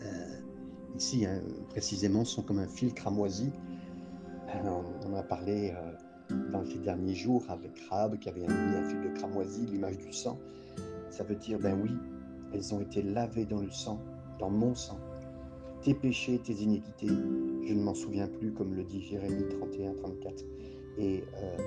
euh, 0.02 0.15
ici 0.98 1.26
hein, 1.26 1.42
précisément, 1.70 2.26
sont 2.26 2.42
comme 2.42 2.60
un 2.60 2.68
fil 2.68 2.94
cramoisi. 2.94 3.52
Euh, 4.50 4.82
on, 5.06 5.16
a 5.16 5.24
parlé 5.24 5.74
euh, 5.76 6.42
dans 6.52 6.64
ces 6.66 6.80
derniers 6.80 7.16
jours 7.16 7.44
avec 7.50 7.80
Rab 7.90 8.18
qui 8.20 8.30
avait 8.30 8.42
mis 8.42 8.76
un 8.76 8.84
fil 8.88 9.02
de 9.02 9.18
cramoisi, 9.18 9.66
l'image 9.66 9.98
du 9.98 10.14
sang. 10.14 10.40
Ça 11.10 11.24
veut 11.24 11.36
dire, 11.36 11.60
ben 11.60 11.80
oui, 11.82 11.92
elles 12.54 12.74
ont 12.74 12.82
été 12.82 13.02
lavées 13.02 13.46
dans 13.46 13.62
le 13.62 13.72
sang, 13.72 14.00
dans 14.40 14.50
mon 14.50 14.76
sang 14.76 15.00
tes 15.86 15.94
péchés, 15.94 16.40
tes 16.40 16.54
iniquités, 16.54 17.08
je 17.08 17.74
ne 17.74 17.84
m'en 17.84 17.94
souviens 17.94 18.28
plus, 18.28 18.52
comme 18.52 18.74
le 18.74 18.84
dit 18.84 19.04
Jérémie 19.04 19.48
31, 19.60 19.94
34. 19.94 20.44
Et 20.98 21.24
euh, 21.36 21.58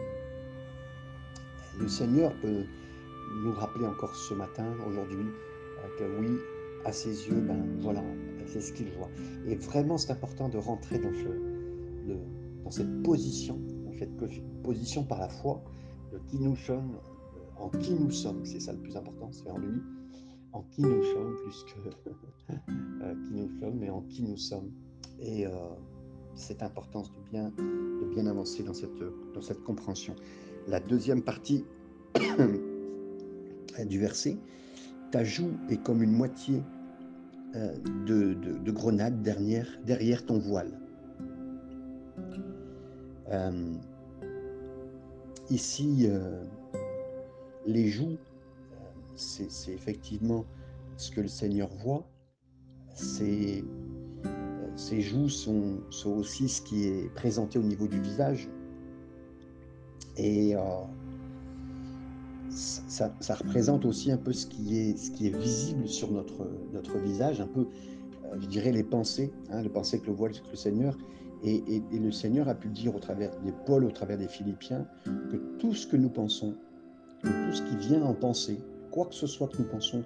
le 1.78 1.86
Seigneur 1.86 2.32
peut 2.42 2.64
nous 3.44 3.52
rappeler 3.52 3.86
encore 3.86 4.16
ce 4.16 4.34
matin, 4.34 4.66
aujourd'hui, 4.88 5.26
que 5.98 6.04
oui, 6.20 6.36
à 6.84 6.92
ses 6.92 7.28
yeux, 7.28 7.40
ben 7.40 7.64
voilà, 7.78 8.02
c'est 8.52 8.60
ce 8.60 8.72
qu'il 8.72 8.90
voit. 8.92 9.10
Et 9.46 9.54
vraiment, 9.56 9.98
c'est 9.98 10.12
important 10.12 10.48
de 10.48 10.58
rentrer 10.58 10.98
dans, 10.98 11.12
ce, 11.12 12.14
dans 12.64 12.70
cette 12.70 13.02
position, 13.02 13.60
dans 13.84 13.92
cette 13.92 14.16
position 14.62 15.04
par 15.04 15.20
la 15.20 15.28
foi 15.28 15.62
de 16.12 16.18
qui 16.28 16.38
nous 16.38 16.56
sommes, 16.56 16.94
euh, 16.94 17.62
en 17.62 17.68
qui 17.68 17.92
nous 17.92 18.10
sommes, 18.10 18.44
c'est 18.44 18.60
ça 18.60 18.72
le 18.72 18.78
plus 18.78 18.96
important, 18.96 19.30
c'est 19.32 19.50
en 19.50 19.58
lui. 19.58 19.80
en 20.52 20.62
qui 20.62 20.82
nous 20.82 21.02
sommes, 21.02 21.36
plus 21.36 21.64
que 21.64 22.54
qui 23.26 23.34
nous 23.34 23.50
sommes, 23.60 23.78
mais 23.78 23.90
en 23.90 24.02
qui 24.02 24.22
nous 24.22 24.36
sommes. 24.36 24.70
Et 25.20 25.44
cette 26.36 26.62
importance 26.62 27.10
de 27.12 27.18
bien, 27.30 27.50
de 27.58 28.14
bien 28.14 28.26
avancer 28.26 28.62
dans 28.62 28.72
cette, 28.72 29.02
dans 29.34 29.42
cette 29.42 29.62
compréhension. 29.64 30.14
La 30.68 30.78
deuxième 30.80 31.22
partie 31.22 31.64
du 33.86 33.98
verset, 33.98 34.38
ta 35.10 35.24
joue 35.24 35.50
est 35.68 35.82
comme 35.82 36.02
une 36.02 36.12
moitié 36.12 36.62
euh, 37.56 37.74
de, 38.06 38.34
de, 38.34 38.70
grenade 38.70 39.22
derrière, 39.22 39.66
derrière 39.86 40.26
ton 40.26 40.38
voile. 40.38 40.78
Euh, 43.30 43.72
ici, 45.48 46.06
euh, 46.06 46.44
les 47.66 47.88
joues, 47.88 48.18
c'est 49.14 49.72
effectivement 49.72 50.44
ce 50.98 51.10
que 51.10 51.22
le 51.22 51.28
Seigneur 51.28 51.70
voit. 51.82 52.06
Ces, 52.94 53.64
ces 54.76 55.00
joues 55.00 55.30
sont, 55.30 55.80
sont, 55.88 56.18
aussi 56.18 56.50
ce 56.50 56.60
qui 56.60 56.86
est 56.86 57.12
présenté 57.14 57.58
au 57.58 57.62
niveau 57.62 57.88
du 57.88 58.00
visage. 58.00 58.50
Et 60.18 60.54
ça, 62.50 63.34
représente 63.34 63.84
aussi 63.84 64.10
un 64.10 64.16
peu 64.16 64.32
ce 64.32 64.46
qui 64.46 64.78
est, 64.78 65.36
visible 65.36 65.88
sur 65.88 66.10
notre, 66.10 66.98
visage, 66.98 67.40
un 67.40 67.46
peu, 67.46 67.60
euh, 68.24 68.36
je 68.40 68.46
dirais, 68.46 68.72
les 68.72 68.82
pensées, 68.82 69.32
hein, 69.50 69.62
les 69.62 69.68
pensées 69.68 70.00
que 70.00 70.06
le 70.06 70.12
voit 70.12 70.28
le 70.28 70.56
Seigneur. 70.56 70.96
Et, 71.44 71.82
le 71.92 72.10
Seigneur 72.10 72.48
a 72.48 72.54
pu 72.54 72.68
dire 72.68 72.96
au 72.96 72.98
travers 72.98 73.30
des 73.40 73.52
Paul, 73.64 73.84
au 73.84 73.90
travers 73.90 74.18
des 74.18 74.26
Philippiens, 74.26 74.86
que 75.04 75.36
tout 75.58 75.72
ce 75.72 75.86
que 75.86 75.96
nous 75.96 76.08
pensons, 76.08 76.54
que 77.22 77.28
tout 77.28 77.56
ce 77.56 77.62
qui 77.62 77.76
vient 77.76 78.02
en 78.02 78.14
pensée, 78.14 78.58
quoi 78.90 79.06
que 79.06 79.14
ce 79.14 79.26
soit 79.26 79.46
que 79.48 79.58
nous 79.58 79.68
pensons, 79.68 80.02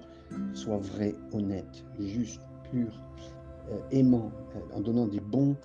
soit 0.53 0.79
vrai, 0.79 1.15
honnête, 1.33 1.85
juste, 2.01 2.41
pur, 2.71 3.03
euh, 3.71 3.79
aimant, 3.93 4.31
euh, 4.57 4.77
en 4.77 4.81
donnant 4.81 5.07
des 5.07 5.21
bons, 5.21 5.57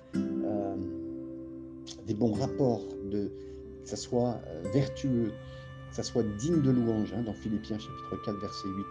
des 2.06 2.14
bons 2.14 2.32
rapports, 2.32 2.82
que 3.10 3.30
ça 3.84 3.96
soit 3.96 4.40
vertueux, 4.72 5.32
que 5.90 5.96
ça 5.96 6.02
soit 6.02 6.22
digne 6.38 6.60
de 6.62 6.70
louange, 6.70 7.12
hein, 7.14 7.22
dans 7.22 7.34
Philippiens 7.34 7.78
chapitre 7.78 8.22
4, 8.24 8.38
verset 8.38 8.68
8, 8.68 8.86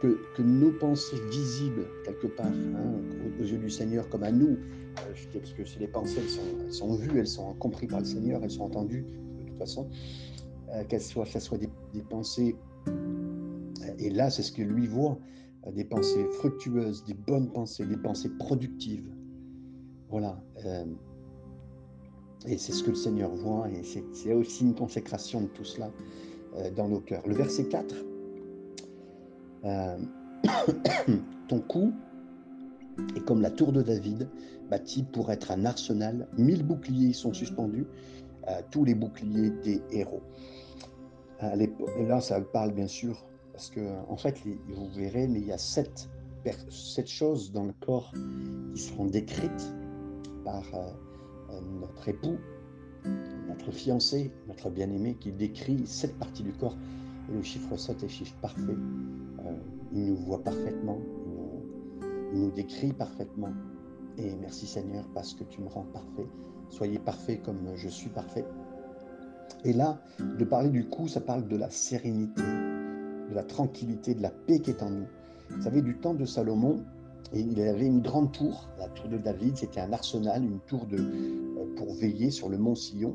que, 0.00 0.18
que 0.36 0.42
nos 0.42 0.70
pensées 0.72 1.20
visibles 1.30 1.86
quelque 2.04 2.28
part 2.28 2.46
hein, 2.46 3.00
aux, 3.40 3.42
yeux 3.42 3.58
du 3.58 3.70
Seigneur 3.70 4.08
comme 4.08 4.22
à 4.22 4.32
nous, 4.32 4.56
euh, 4.56 5.14
parce 5.32 5.52
que 5.52 5.64
si 5.64 5.78
les 5.78 5.88
pensées 5.88 6.20
elles 6.20 6.30
sont, 6.30 6.70
sont, 6.70 6.94
vues, 6.94 7.18
elles 7.18 7.26
sont 7.26 7.54
comprises 7.54 7.90
par 7.90 8.00
le 8.00 8.04
Seigneur, 8.06 8.40
elles 8.42 8.50
sont 8.50 8.64
entendues 8.64 9.04
de 9.40 9.48
toute 9.48 9.58
façon, 9.58 9.88
euh, 10.70 10.84
qu'elles 10.84 11.00
soient, 11.00 11.24
que 11.24 11.40
soient 11.40 11.58
des, 11.58 11.68
des 11.94 12.02
pensées, 12.02 12.56
euh, 12.88 13.94
et 13.98 14.10
là 14.10 14.30
c'est 14.30 14.42
ce 14.42 14.52
que 14.52 14.62
lui 14.62 14.86
voit, 14.86 15.18
des 15.72 15.84
pensées 15.84 16.24
fructueuses, 16.38 17.04
des 17.04 17.14
bonnes 17.14 17.50
pensées, 17.50 17.84
des 17.84 17.96
pensées 17.96 18.30
productives. 18.38 19.10
Voilà. 20.08 20.40
Et 22.46 22.56
c'est 22.56 22.72
ce 22.72 22.84
que 22.84 22.90
le 22.90 22.96
Seigneur 22.96 23.30
voit, 23.34 23.68
et 23.68 23.82
c'est 24.12 24.32
aussi 24.32 24.64
une 24.64 24.74
consécration 24.74 25.42
de 25.42 25.46
tout 25.48 25.64
cela 25.64 25.90
euh, 26.56 26.70
dans 26.70 26.88
nos 26.88 27.00
cœurs. 27.00 27.26
Le 27.26 27.34
verset 27.34 27.64
4, 27.64 27.94
euh, 29.64 29.98
ton 31.48 31.60
cou 31.60 31.92
est 33.16 33.24
comme 33.24 33.42
la 33.42 33.50
tour 33.50 33.72
de 33.72 33.82
David, 33.82 34.28
bâtie 34.70 35.02
pour 35.02 35.32
être 35.32 35.50
un 35.50 35.64
arsenal. 35.64 36.28
Mille 36.36 36.64
boucliers 36.64 37.12
sont 37.12 37.32
suspendus, 37.32 37.86
euh, 38.48 38.60
tous 38.70 38.84
les 38.84 38.94
boucliers 38.94 39.50
des 39.64 39.82
héros. 39.90 40.22
et 41.42 42.06
là, 42.06 42.20
ça 42.20 42.40
parle 42.40 42.72
bien 42.72 42.88
sûr, 42.88 43.26
parce 43.52 43.68
que 43.68 43.80
en 44.08 44.16
fait, 44.16 44.36
vous 44.68 44.88
verrez, 44.90 45.26
mais 45.26 45.40
il 45.40 45.46
y 45.46 45.52
a 45.52 45.58
sept, 45.58 46.08
sept 46.68 47.08
choses 47.08 47.50
dans 47.50 47.64
le 47.64 47.74
corps 47.80 48.12
qui 48.74 48.80
seront 48.80 49.06
décrites 49.06 49.74
par 50.44 50.64
notre 51.80 52.08
époux, 52.08 52.38
notre 53.48 53.70
fiancé, 53.70 54.32
notre 54.46 54.70
bien-aimé, 54.70 55.16
qui 55.18 55.32
décrit 55.32 55.86
cette 55.86 56.18
partie 56.18 56.42
du 56.42 56.52
corps. 56.52 56.76
Et 57.28 57.34
le 57.34 57.42
chiffre 57.42 57.76
7 57.76 58.02
est 58.02 58.08
chiffre 58.08 58.34
parfait. 58.40 58.76
Euh, 59.46 59.56
il 59.92 60.06
nous 60.06 60.16
voit 60.16 60.42
parfaitement, 60.42 60.98
il 62.32 62.40
nous, 62.40 62.50
décrit 62.50 62.92
parfaitement. 62.92 63.52
Et 64.16 64.34
merci 64.36 64.66
Seigneur 64.66 65.04
parce 65.14 65.34
que 65.34 65.44
tu 65.44 65.60
me 65.60 65.68
rends 65.68 65.86
parfait. 65.92 66.26
Soyez 66.70 66.98
parfait 66.98 67.38
comme 67.38 67.58
je 67.76 67.88
suis 67.88 68.10
parfait. 68.10 68.44
Et 69.64 69.72
là, 69.72 70.00
de 70.18 70.44
parler 70.44 70.68
du 70.68 70.86
coup, 70.86 71.08
ça 71.08 71.20
parle 71.20 71.48
de 71.48 71.56
la 71.56 71.70
sérénité, 71.70 72.42
de 72.42 73.34
la 73.34 73.42
tranquillité, 73.42 74.14
de 74.14 74.22
la 74.22 74.30
paix 74.30 74.60
qui 74.60 74.70
est 74.70 74.82
en 74.82 74.90
nous. 74.90 75.06
Vous 75.50 75.62
savez, 75.62 75.80
du 75.80 75.96
temps 75.96 76.14
de 76.14 76.24
Salomon, 76.24 76.84
et 77.32 77.40
il 77.40 77.60
avait 77.60 77.86
une 77.86 78.00
grande 78.00 78.32
tour, 78.32 78.68
la 78.78 78.88
tour 78.88 79.08
de 79.08 79.18
David, 79.18 79.56
c'était 79.56 79.80
un 79.80 79.92
arsenal, 79.92 80.42
une 80.42 80.60
tour 80.60 80.86
euh, 80.92 81.74
pour 81.76 81.92
veiller 81.94 82.30
sur 82.30 82.48
le 82.48 82.56
mont 82.56 82.74
Sillon, 82.74 83.14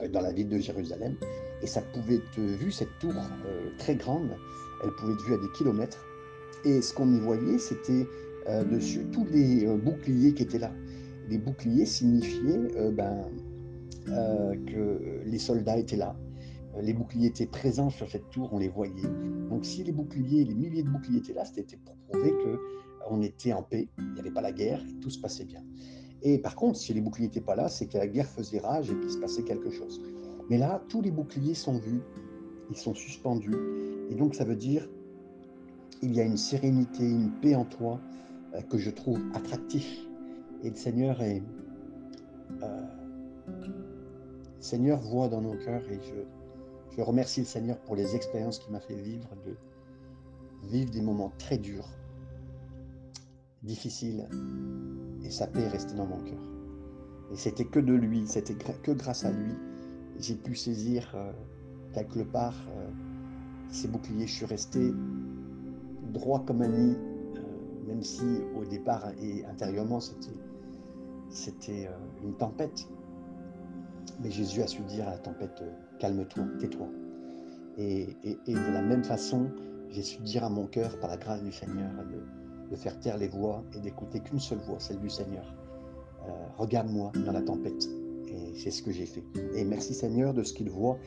euh, 0.00 0.08
dans 0.08 0.20
la 0.20 0.32
ville 0.32 0.48
de 0.48 0.58
Jérusalem. 0.58 1.16
Et 1.62 1.66
ça 1.66 1.82
pouvait 1.82 2.16
être 2.16 2.40
vu, 2.40 2.70
cette 2.70 2.96
tour 3.00 3.12
euh, 3.12 3.70
très 3.78 3.96
grande, 3.96 4.30
elle 4.84 4.90
pouvait 4.92 5.14
être 5.14 5.24
vue 5.24 5.34
à 5.34 5.38
des 5.38 5.50
kilomètres. 5.56 6.04
Et 6.64 6.80
ce 6.80 6.94
qu'on 6.94 7.12
y 7.12 7.18
voyait, 7.18 7.58
c'était 7.58 8.06
dessus 8.70 9.06
tous 9.12 9.24
les 9.26 9.66
boucliers 9.78 10.32
qui 10.32 10.44
étaient 10.44 10.58
là. 10.58 10.72
Les 11.28 11.38
boucliers 11.38 11.86
signifiaient 11.86 12.90
ben, 12.92 13.24
que 14.06 15.22
les 15.24 15.38
soldats 15.38 15.76
étaient 15.76 15.96
là. 15.96 16.16
Les 16.80 16.92
boucliers 16.92 17.28
étaient 17.28 17.46
présents 17.46 17.90
sur 17.90 18.08
cette 18.08 18.30
tour, 18.30 18.48
on 18.52 18.58
les 18.58 18.68
voyait. 18.68 19.08
Donc 19.50 19.64
si 19.64 19.82
les 19.82 19.92
boucliers, 19.92 20.44
les 20.44 20.54
milliers 20.54 20.82
de 20.84 20.88
boucliers 20.88 21.18
étaient 21.18 21.34
là, 21.34 21.44
c'était 21.44 21.76
pour 21.84 21.96
prouver 22.08 22.30
que 22.30 22.58
on 23.10 23.22
était 23.22 23.52
en 23.52 23.62
paix, 23.62 23.88
il 23.98 24.12
n'y 24.14 24.20
avait 24.20 24.30
pas 24.30 24.40
la 24.40 24.52
guerre 24.52 24.82
et 24.88 25.00
tout 25.00 25.10
se 25.10 25.20
passait 25.20 25.44
bien. 25.44 25.62
Et 26.22 26.38
par 26.38 26.54
contre, 26.54 26.78
si 26.78 26.94
les 26.94 27.00
boucliers 27.00 27.26
n'étaient 27.26 27.40
pas 27.40 27.56
là, 27.56 27.68
c'est 27.68 27.86
que 27.86 27.98
la 27.98 28.06
guerre 28.06 28.28
faisait 28.28 28.60
rage 28.60 28.90
et 28.90 28.98
qu'il 29.00 29.10
se 29.10 29.18
passait 29.18 29.42
quelque 29.42 29.70
chose. 29.70 30.00
Mais 30.48 30.58
là, 30.58 30.82
tous 30.88 31.02
les 31.02 31.10
boucliers 31.10 31.54
sont 31.54 31.78
vus, 31.78 32.00
ils 32.70 32.76
sont 32.76 32.94
suspendus. 32.94 33.56
Et 34.10 34.14
donc, 34.14 34.34
ça 34.34 34.44
veut 34.44 34.56
dire, 34.56 34.88
il 36.00 36.14
y 36.14 36.20
a 36.20 36.24
une 36.24 36.36
sérénité, 36.36 37.04
une 37.04 37.30
paix 37.40 37.54
en 37.54 37.64
toi 37.64 38.00
euh, 38.54 38.60
que 38.62 38.78
je 38.78 38.90
trouve 38.90 39.20
attractif. 39.34 40.06
Et 40.62 40.70
le 40.70 40.76
Seigneur 40.76 41.20
est... 41.22 41.42
Euh, 42.62 42.82
Seigneur 44.60 45.00
voit 45.00 45.28
dans 45.28 45.40
nos 45.40 45.56
cœurs 45.56 45.82
et 45.90 45.98
je, 46.02 46.94
je 46.96 47.02
remercie 47.02 47.40
le 47.40 47.46
Seigneur 47.46 47.78
pour 47.78 47.96
les 47.96 48.14
expériences 48.14 48.60
qu'il 48.60 48.72
m'a 48.72 48.80
fait 48.80 48.94
vivre, 48.94 49.28
de 49.44 49.56
vivre 50.68 50.90
des 50.90 51.00
moments 51.00 51.32
très 51.38 51.58
durs, 51.58 51.88
difficile 53.62 54.28
et 55.22 55.30
sa 55.30 55.46
paix 55.46 55.60
est 55.62 55.68
restée 55.68 55.94
dans 55.94 56.06
mon 56.06 56.18
cœur. 56.18 56.42
Et 57.32 57.36
c'était 57.36 57.64
que 57.64 57.80
de 57.80 57.94
lui, 57.94 58.26
c'était 58.26 58.54
que 58.54 58.92
grâce 58.92 59.24
à 59.24 59.30
lui, 59.30 59.52
j'ai 60.18 60.34
pu 60.34 60.54
saisir 60.54 61.10
euh, 61.14 61.32
quelque 61.94 62.20
part 62.20 62.56
euh, 62.76 62.90
ces 63.70 63.88
boucliers. 63.88 64.26
Je 64.26 64.32
suis 64.32 64.46
resté 64.46 64.92
droit 66.12 66.44
comme 66.44 66.62
un 66.62 66.68
nid, 66.68 66.96
euh, 67.36 67.86
même 67.86 68.02
si 68.02 68.24
au 68.54 68.64
départ 68.64 69.12
et 69.22 69.44
intérieurement 69.46 70.00
c'était, 70.00 70.36
c'était 71.30 71.88
une 72.22 72.34
tempête. 72.34 72.86
Mais 74.20 74.30
Jésus 74.30 74.62
a 74.62 74.66
su 74.66 74.82
dire 74.82 75.08
à 75.08 75.12
la 75.12 75.18
tempête, 75.18 75.62
calme-toi, 75.98 76.44
tais-toi. 76.58 76.88
Et, 77.78 78.16
de 78.46 78.72
la 78.72 78.82
même 78.82 79.04
façon, 79.04 79.50
j'ai 79.88 80.02
su 80.02 80.20
dire 80.20 80.44
à 80.44 80.50
mon 80.50 80.66
cœur, 80.66 80.98
par 81.00 81.08
la 81.08 81.16
grâce 81.16 81.42
du 81.42 81.52
Seigneur, 81.52 81.90
de 82.72 82.76
faire 82.76 82.98
taire 82.98 83.18
les 83.18 83.28
voix 83.28 83.62
et 83.76 83.80
d'écouter 83.80 84.20
qu'une 84.20 84.40
seule 84.40 84.60
voix, 84.66 84.80
celle 84.80 84.98
du 84.98 85.10
Seigneur. 85.10 85.44
Euh, 86.26 86.30
regarde-moi 86.56 87.12
dans 87.26 87.32
la 87.32 87.42
tempête. 87.42 87.86
Et 88.28 88.54
c'est 88.56 88.70
ce 88.70 88.82
que 88.82 88.90
j'ai 88.90 89.04
fait. 89.04 89.22
Et 89.54 89.64
merci 89.64 89.92
Seigneur 89.92 90.32
de 90.32 90.42
ce 90.42 90.54
qu'il 90.54 90.70
voit, 90.70 90.98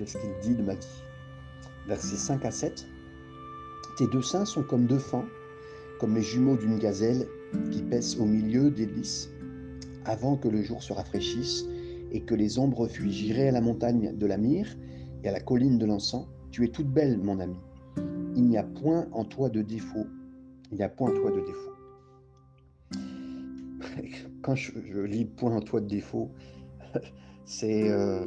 de 0.00 0.04
ce 0.04 0.18
qu'il 0.18 0.30
dit 0.42 0.56
de 0.56 0.62
ma 0.62 0.74
vie. 0.74 1.02
Versets 1.86 2.16
5 2.16 2.44
à 2.44 2.50
7. 2.50 2.86
Tes 3.98 4.08
deux 4.08 4.22
seins 4.22 4.44
sont 4.44 4.64
comme 4.64 4.86
deux 4.86 4.98
fans, 4.98 5.24
comme 6.00 6.16
les 6.16 6.22
jumeaux 6.22 6.56
d'une 6.56 6.78
gazelle 6.78 7.28
qui 7.70 7.82
pèsent 7.82 8.18
au 8.18 8.24
milieu 8.24 8.72
des 8.72 8.86
lys. 8.86 9.30
Avant 10.04 10.36
que 10.36 10.48
le 10.48 10.60
jour 10.62 10.82
se 10.82 10.92
rafraîchisse 10.92 11.66
et 12.10 12.22
que 12.22 12.34
les 12.34 12.58
ombres 12.58 12.88
fuient, 12.88 13.12
j'irai 13.12 13.48
à 13.48 13.52
la 13.52 13.60
montagne 13.60 14.16
de 14.16 14.26
la 14.26 14.38
myrrhe 14.38 14.76
et 15.22 15.28
à 15.28 15.32
la 15.32 15.40
colline 15.40 15.78
de 15.78 15.86
l'encens. 15.86 16.26
Tu 16.50 16.64
es 16.64 16.68
toute 16.68 16.88
belle, 16.88 17.18
mon 17.18 17.38
ami. 17.38 17.56
Il 18.34 18.48
n'y 18.48 18.58
a 18.58 18.64
point 18.64 19.06
en 19.12 19.24
toi 19.24 19.50
de 19.50 19.62
défaut 19.62 20.01
il 20.72 20.78
n'y 20.78 20.84
a 20.84 20.88
point 20.88 21.10
en 21.10 21.14
toi 21.14 21.30
de 21.30 21.40
défaut. 21.40 21.72
Quand 24.42 24.54
je, 24.54 24.72
lis 25.00 25.26
point 25.26 25.54
en 25.54 25.60
toi 25.60 25.80
de 25.80 25.86
défaut, 25.86 26.30
c'est, 27.44 27.90
euh, 27.90 28.24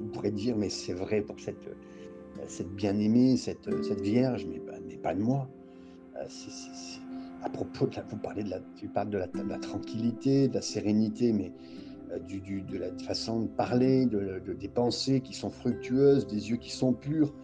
vous 0.00 0.06
pourrez 0.08 0.30
dire, 0.30 0.56
mais 0.56 0.70
c'est 0.70 0.94
vrai 0.94 1.20
pour 1.20 1.38
cette, 1.40 1.68
cette 2.46 2.72
bien-aimée, 2.74 3.36
cette, 3.36 3.68
cette 3.84 4.00
vierge, 4.00 4.46
mais, 4.46 4.62
mais, 4.86 4.96
pas 4.96 5.14
de 5.14 5.20
moi. 5.20 5.50
Euh, 6.16 6.26
à 7.42 7.50
propos 7.50 7.86
de 7.86 7.96
la, 7.96 8.02
vous 8.02 8.16
parlez 8.16 8.44
de 8.44 8.50
la, 8.50 8.60
tu 8.76 8.88
parles 8.88 9.10
de 9.10 9.18
la, 9.18 9.58
tranquillité, 9.58 10.48
de 10.48 10.54
la 10.54 10.62
sérénité, 10.62 11.32
mais 11.32 11.52
euh, 12.12 12.18
du, 12.20 12.62
de 12.62 12.78
la 12.78 12.96
façon 12.98 13.42
de 13.42 13.48
parler, 13.48 14.06
de, 14.06 14.40
des 14.52 14.68
pensées 14.68 15.20
qui 15.20 15.34
sont 15.34 15.50
fructueuses, 15.50 16.26
des 16.26 16.50
yeux 16.50 16.56
qui 16.56 16.70
sont 16.70 16.92
purs. 16.92 17.34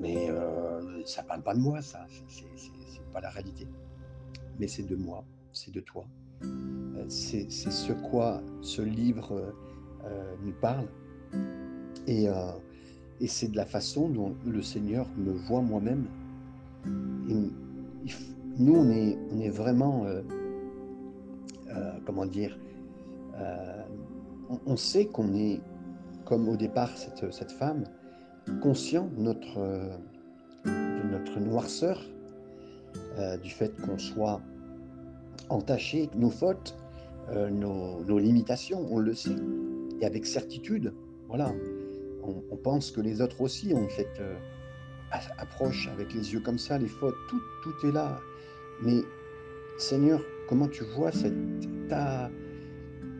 Mais 0.00 0.30
euh, 0.30 1.04
ça 1.04 1.22
parle 1.22 1.42
pas 1.42 1.54
de 1.54 1.60
moi, 1.60 1.82
ça. 1.82 2.06
C'est 2.28 2.44
pas 3.12 3.20
la 3.20 3.30
réalité. 3.30 3.66
Mais 4.58 4.66
c'est 4.66 4.86
de 4.86 4.96
moi, 4.96 5.24
c'est 5.52 5.72
de 5.72 5.80
toi. 5.80 6.04
Euh, 6.42 7.04
c'est 7.08 7.50
ce 7.50 7.92
quoi 7.92 8.42
ce 8.62 8.82
livre 8.82 9.52
euh, 10.04 10.34
nous 10.44 10.52
parle. 10.60 10.86
Et, 12.06 12.26
et 13.20 13.26
c'est 13.28 13.48
de 13.48 13.56
la 13.56 13.66
façon 13.66 14.08
dont 14.08 14.34
le 14.44 14.62
Seigneur 14.62 15.06
me 15.16 15.32
voit 15.32 15.60
moi-même. 15.60 16.06
Nous, 17.26 18.74
on 18.74 18.90
est, 18.90 19.16
on 19.30 19.38
est 19.38 19.50
vraiment, 19.50 20.06
comment 22.04 22.26
dire, 22.26 22.58
on, 24.66 24.76
sait 24.76 25.06
qu'on 25.06 25.34
est, 25.34 25.60
comme 26.24 26.48
au 26.48 26.56
départ 26.56 26.96
cette, 26.96 27.32
cette 27.32 27.52
femme, 27.52 27.84
conscient 28.60 29.08
notre, 29.16 29.60
de 30.64 31.08
notre 31.10 31.38
noirceur, 31.38 32.02
euh, 33.18 33.36
du 33.36 33.50
fait 33.50 33.74
qu'on 33.80 33.98
soit 33.98 34.40
entaché, 35.48 36.08
nos 36.14 36.30
fautes, 36.30 36.76
euh, 37.30 37.50
nos, 37.50 38.18
limitations, 38.18 38.86
on 38.90 38.98
le 38.98 39.14
sait. 39.14 39.36
Et 40.00 40.06
avec 40.06 40.26
certitude, 40.26 40.92
voilà, 41.28 41.52
on, 42.22 42.56
pense 42.56 42.90
que 42.90 43.00
les 43.00 43.20
autres 43.20 43.40
aussi 43.40 43.72
ont 43.74 43.88
fait 43.88 44.08
euh, 44.20 44.34
approche 45.38 45.88
avec 45.88 46.12
les 46.14 46.32
yeux 46.32 46.40
comme 46.40 46.58
ça, 46.58 46.78
les 46.78 46.88
fautes, 46.88 47.14
tout, 47.28 47.40
tout 47.62 47.86
est 47.86 47.92
là. 47.92 48.18
Mais 48.82 49.00
Seigneur, 49.78 50.22
comment 50.48 50.68
tu 50.68 50.84
vois 50.84 51.12
cette, 51.12 51.88
ta, 51.88 52.30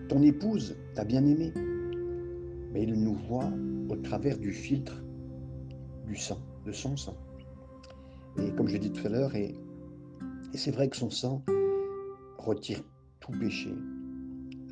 ton 0.09 0.23
épouse, 0.23 0.76
ta 0.94 1.04
bien-aimée? 1.04 1.52
Mais 2.73 2.85
il 2.85 2.94
nous 2.94 3.14
voit 3.14 3.50
au 3.88 3.97
travers 3.97 4.38
du 4.38 4.52
filtre 4.52 5.02
du 6.06 6.16
sang, 6.16 6.38
de 6.64 6.73
son 6.73 6.97
sang. 6.97 7.16
Et 8.38 8.50
comme 8.52 8.68
je 8.68 8.76
dit 8.76 8.92
tout 8.92 9.06
à 9.06 9.11
l'heure, 9.11 9.35
et, 9.35 9.54
c'est 10.54 10.71
vrai 10.71 10.88
que 10.88 10.97
son 10.97 11.11
sang 11.11 11.42
retire 12.38 12.83
tout 13.21 13.33
péché, 13.33 13.75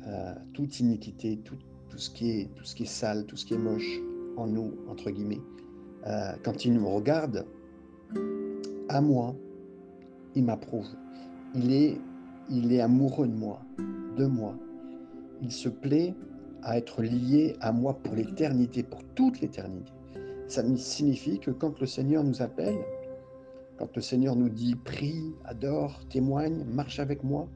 euh, 0.07 0.33
toute 0.53 0.79
iniquité, 0.79 1.39
tout, 1.43 1.57
tout, 1.89 1.97
ce 1.97 2.09
qui 2.09 2.31
est, 2.31 2.55
tout 2.55 2.65
ce 2.65 2.75
qui 2.75 2.83
est 2.83 2.87
sale, 2.87 3.25
tout 3.25 3.37
ce 3.37 3.45
qui 3.45 3.53
est 3.53 3.59
moche 3.59 3.99
en 4.37 4.47
nous, 4.47 4.73
entre 4.87 5.11
guillemets. 5.11 5.41
Euh, 6.07 6.33
quand 6.43 6.65
il 6.65 6.73
nous 6.73 6.89
regarde, 6.89 7.45
à 8.87 9.01
moi, 9.01 9.35
il 10.35 10.43
m'approuve. 10.45 10.87
Il 11.55 11.71
est, 11.71 11.97
il 12.49 12.73
est 12.73 12.81
amoureux 12.81 13.27
de 13.27 13.35
moi, 13.35 13.61
de 14.17 14.25
moi. 14.25 14.55
Il 15.41 15.51
se 15.51 15.69
plaît 15.69 16.15
à 16.63 16.77
être 16.77 17.01
lié 17.01 17.55
à 17.61 17.71
moi 17.71 17.93
pour 17.93 18.15
l'éternité, 18.15 18.83
pour 18.83 19.03
toute 19.15 19.39
l'éternité. 19.41 19.91
Ça 20.47 20.63
signifie 20.75 21.39
que 21.39 21.51
quand 21.51 21.79
le 21.79 21.85
Seigneur 21.85 22.23
nous 22.23 22.41
appelle, 22.41 22.77
quand 23.79 23.95
le 23.95 24.01
Seigneur 24.01 24.35
nous 24.35 24.49
dit 24.49 24.75
prie, 24.75 25.33
adore, 25.45 26.01
témoigne, 26.09 26.65
marche 26.65 26.99
avec 26.99 27.23
moi, 27.23 27.47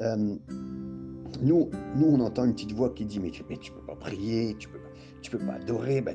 euh, 0.00 0.36
nous, 1.42 1.70
nous, 1.96 2.06
on 2.06 2.20
entend 2.20 2.44
une 2.44 2.54
petite 2.54 2.72
voix 2.72 2.94
qui 2.94 3.04
dit 3.04 3.18
mais 3.18 3.30
tu, 3.30 3.42
ne 3.42 3.76
peux 3.76 3.86
pas 3.86 3.96
prier, 3.96 4.54
tu 4.58 4.68
peux 4.68 4.78
tu 5.22 5.30
peux 5.30 5.38
pas 5.38 5.54
adorer, 5.54 6.00
bah, 6.02 6.12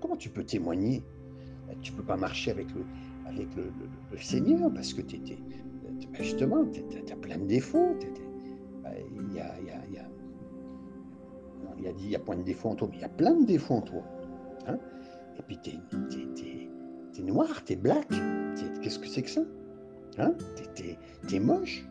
comment 0.00 0.16
tu 0.16 0.30
peux 0.30 0.44
témoigner? 0.44 1.02
Bah, 1.66 1.74
Tu 1.82 1.92
peux 1.92 2.02
pas 2.02 2.16
marcher 2.16 2.52
avec 2.52 2.72
le, 2.74 2.84
avec 3.26 3.48
le, 3.56 4.18
Seigneur 4.18 4.72
parce 4.72 4.94
que 4.94 5.02
tu 5.02 5.16
es, 5.16 5.36
bah, 5.82 5.90
justement, 6.20 6.64
tu 6.66 6.82
as 7.12 7.16
plein 7.16 7.38
de 7.38 7.46
défauts. 7.46 7.96
Il 9.14 9.34
y 9.34 9.40
a, 9.40 9.60
y 9.60 9.70
a, 9.70 10.08
il 11.78 11.86
a 11.86 11.92
dit 11.92 12.04
il 12.04 12.10
y 12.10 12.16
a 12.16 12.20
point 12.20 12.36
de 12.36 12.42
défauts 12.42 12.70
en 12.70 12.74
toi, 12.76 12.88
mais 12.90 12.96
il 12.96 13.02
y 13.02 13.04
a 13.04 13.08
plein 13.10 13.34
de 13.34 13.44
défauts 13.44 13.74
en 13.74 13.82
toi. 13.82 14.02
Hein 14.66 14.78
et 15.38 15.42
puis, 15.42 15.58
t'es 15.62 15.72
es, 15.72 16.71
noir, 17.20 17.62
t'es 17.64 17.76
black. 17.76 18.08
Qu'est-ce 18.82 18.98
que 18.98 19.06
c'est 19.06 19.22
que 19.22 19.30
ça? 19.30 19.42
Hein? 20.18 20.34
T'es 21.28 21.38
moche? 21.38 21.84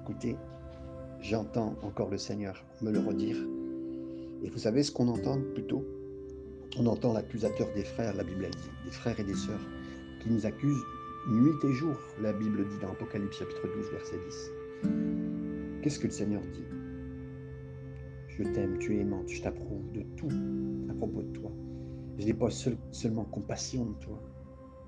Écoutez, 0.00 0.36
j'entends 1.20 1.76
encore 1.82 2.10
le 2.10 2.18
Seigneur 2.18 2.64
me 2.80 2.90
le 2.90 3.00
redire. 3.00 3.36
Et 4.42 4.50
vous 4.50 4.58
savez 4.58 4.82
ce 4.82 4.92
qu'on 4.92 5.08
entend 5.08 5.38
plutôt? 5.54 5.84
On 6.78 6.86
entend 6.86 7.12
l'accusateur 7.12 7.68
des 7.74 7.84
frères, 7.84 8.14
la 8.14 8.24
Bible 8.24 8.48
dit, 8.50 8.70
des 8.84 8.90
frères 8.90 9.18
et 9.18 9.24
des 9.24 9.34
sœurs, 9.34 9.66
qui 10.22 10.30
nous 10.30 10.46
accusent 10.46 10.84
nuit 11.28 11.52
et 11.64 11.72
jour, 11.72 11.96
la 12.20 12.32
Bible 12.32 12.66
dit 12.68 12.78
dans 12.80 12.92
Apocalypse 12.92 13.38
chapitre 13.38 13.66
12, 13.66 13.90
verset 13.92 14.16
10. 14.82 15.82
Qu'est-ce 15.82 15.98
que 15.98 16.06
le 16.06 16.12
Seigneur 16.12 16.42
dit? 16.52 16.64
Je 18.28 18.44
t'aime, 18.44 18.78
tu 18.78 18.96
es 18.96 19.00
aimante, 19.00 19.28
je 19.28 19.42
t'approuve 19.42 19.90
de 19.92 20.02
tout 20.16 20.28
propos 20.98 21.22
de 21.22 21.32
toi. 21.32 21.50
Je 22.18 22.24
n'ai 22.24 22.34
pas 22.34 22.48
seulement 22.50 23.24
compassion 23.24 23.84
de 23.84 23.94
toi, 24.04 24.22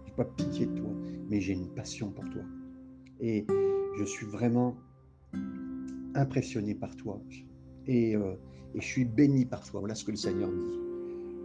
je 0.05 0.11
n'ai 0.11 0.17
pas 0.17 0.25
pitié 0.25 0.67
de 0.67 0.75
toi, 0.75 0.91
mais 1.29 1.41
j'ai 1.41 1.53
une 1.53 1.69
passion 1.69 2.11
pour 2.11 2.25
toi. 2.31 2.43
Et 3.21 3.47
je 3.99 4.05
suis 4.05 4.27
vraiment 4.27 4.77
impressionné 6.15 6.75
par 6.75 6.95
toi. 6.97 7.21
Et, 7.87 8.17
euh, 8.17 8.35
et 8.75 8.81
je 8.81 8.87
suis 8.87 9.05
béni 9.05 9.45
par 9.45 9.63
toi. 9.65 9.81
Voilà 9.81 9.95
ce 9.95 10.05
que 10.05 10.11
le 10.11 10.17
Seigneur 10.17 10.51
dit. 10.51 10.79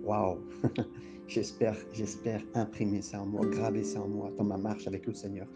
Waouh 0.03 0.39
J'espère, 1.27 1.75
j'espère 1.93 2.41
imprimer 2.53 3.01
ça 3.01 3.21
en 3.21 3.25
moi, 3.25 3.45
graver 3.45 3.83
ça 3.83 4.01
en 4.01 4.07
moi 4.07 4.31
dans 4.37 4.43
ma 4.43 4.57
marche 4.57 4.87
avec 4.87 5.07
le 5.07 5.13
Seigneur 5.13 5.47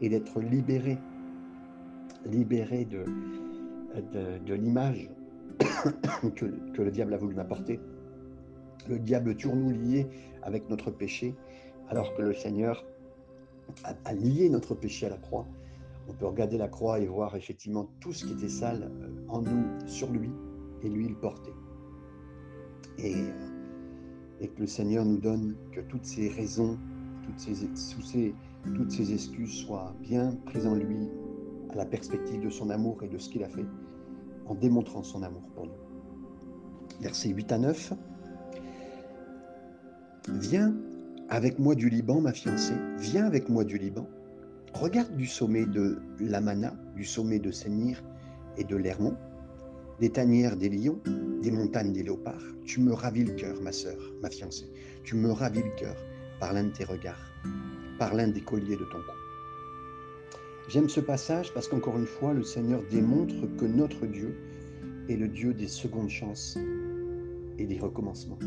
et 0.00 0.08
d'être 0.10 0.40
libéré, 0.40 0.98
libéré 2.26 2.84
de, 2.84 3.04
de, 4.12 4.38
de 4.44 4.54
l'image 4.54 5.08
que, 6.36 6.72
que 6.72 6.82
le 6.82 6.90
diable 6.90 7.14
a 7.14 7.16
voulu 7.16 7.34
m'apporter 7.34 7.80
le 8.88 8.98
diable 8.98 9.36
nous 9.54 9.70
lier 9.70 10.06
avec 10.42 10.68
notre 10.68 10.90
péché, 10.90 11.34
alors 11.88 12.14
que 12.14 12.22
le 12.22 12.34
Seigneur 12.34 12.84
a, 13.84 14.12
lié 14.12 14.48
notre 14.48 14.74
péché 14.74 15.06
à 15.06 15.10
la 15.10 15.16
croix. 15.16 15.46
On 16.08 16.12
peut 16.12 16.26
regarder 16.26 16.58
la 16.58 16.68
croix 16.68 17.00
et 17.00 17.06
voir 17.06 17.34
effectivement 17.34 17.88
tout 18.00 18.12
ce 18.12 18.26
qui 18.26 18.32
était 18.32 18.48
sale 18.48 18.90
euh, 19.00 19.24
en 19.28 19.40
nous, 19.40 19.64
sur 19.86 20.10
lui, 20.10 20.30
et 20.82 20.88
lui 20.88 21.06
il 21.06 21.16
portait. 21.16 21.54
Et, 22.98 23.14
euh, 23.14 24.46
que 24.46 24.60
le 24.60 24.66
Seigneur 24.66 25.06
nous 25.06 25.16
donne 25.16 25.56
que 25.72 25.80
toutes 25.80 26.04
ces 26.04 26.28
raisons, 26.28 26.78
toutes 27.22 27.38
ces, 27.38 28.34
toutes 28.74 28.90
ces 28.90 29.12
excuses 29.14 29.54
soient 29.64 29.94
bien 30.02 30.36
prises 30.44 30.66
en 30.66 30.74
lui 30.74 31.08
à 31.70 31.76
la 31.76 31.86
perspective 31.86 32.42
de 32.42 32.50
son 32.50 32.68
amour 32.68 33.02
et 33.02 33.08
de 33.08 33.16
ce 33.16 33.30
qu'il 33.30 33.42
a 33.42 33.48
fait, 33.48 33.64
en 34.46 34.54
démontrant 34.54 35.02
son 35.02 35.22
amour 35.22 35.42
pour 35.54 35.66
nous. 35.66 35.72
Versets 37.00 37.30
8 37.30 37.52
à 37.52 37.58
9. 37.58 37.94
Viens 40.28 40.74
avec 41.28 41.58
moi 41.58 41.74
du 41.74 41.90
Liban, 41.90 42.22
ma 42.22 42.32
fiancée, 42.32 42.74
viens 42.98 43.26
avec 43.26 43.50
moi 43.50 43.62
du 43.62 43.76
Liban. 43.76 44.08
Regarde 44.72 45.14
du 45.16 45.26
sommet 45.26 45.66
de 45.66 45.98
l'Amana, 46.18 46.74
du 46.96 47.04
sommet 47.04 47.38
de 47.38 47.50
Sénir 47.50 48.02
et 48.56 48.64
de 48.64 48.74
l'Hermon, 48.74 49.14
des 50.00 50.08
tanières 50.08 50.56
des 50.56 50.70
lions, 50.70 50.98
des 51.42 51.50
montagnes 51.50 51.92
des 51.92 52.02
léopards. 52.02 52.42
Tu 52.64 52.80
me 52.80 52.94
ravis 52.94 53.24
le 53.24 53.34
cœur, 53.34 53.60
ma 53.60 53.70
sœur, 53.70 53.98
ma 54.22 54.30
fiancée. 54.30 54.70
Tu 55.04 55.14
me 55.14 55.30
ravis 55.30 55.62
le 55.62 55.76
cœur 55.76 55.96
par 56.40 56.54
l'un 56.54 56.64
de 56.64 56.70
tes 56.70 56.84
regards, 56.84 57.30
par 57.98 58.14
l'un 58.14 58.28
des 58.28 58.40
colliers 58.40 58.76
de 58.76 58.84
ton 58.84 58.98
cou. 58.98 59.18
J'aime 60.70 60.88
ce 60.88 61.00
passage 61.00 61.52
parce 61.52 61.68
qu'encore 61.68 61.98
une 61.98 62.06
fois, 62.06 62.32
le 62.32 62.42
Seigneur 62.42 62.82
démontre 62.90 63.34
que 63.58 63.66
notre 63.66 64.06
Dieu 64.06 64.34
est 65.10 65.16
le 65.16 65.28
Dieu 65.28 65.52
des 65.52 65.68
secondes 65.68 66.08
chances 66.08 66.56
et 67.58 67.66
des 67.66 67.78
recommencements. 67.78 68.38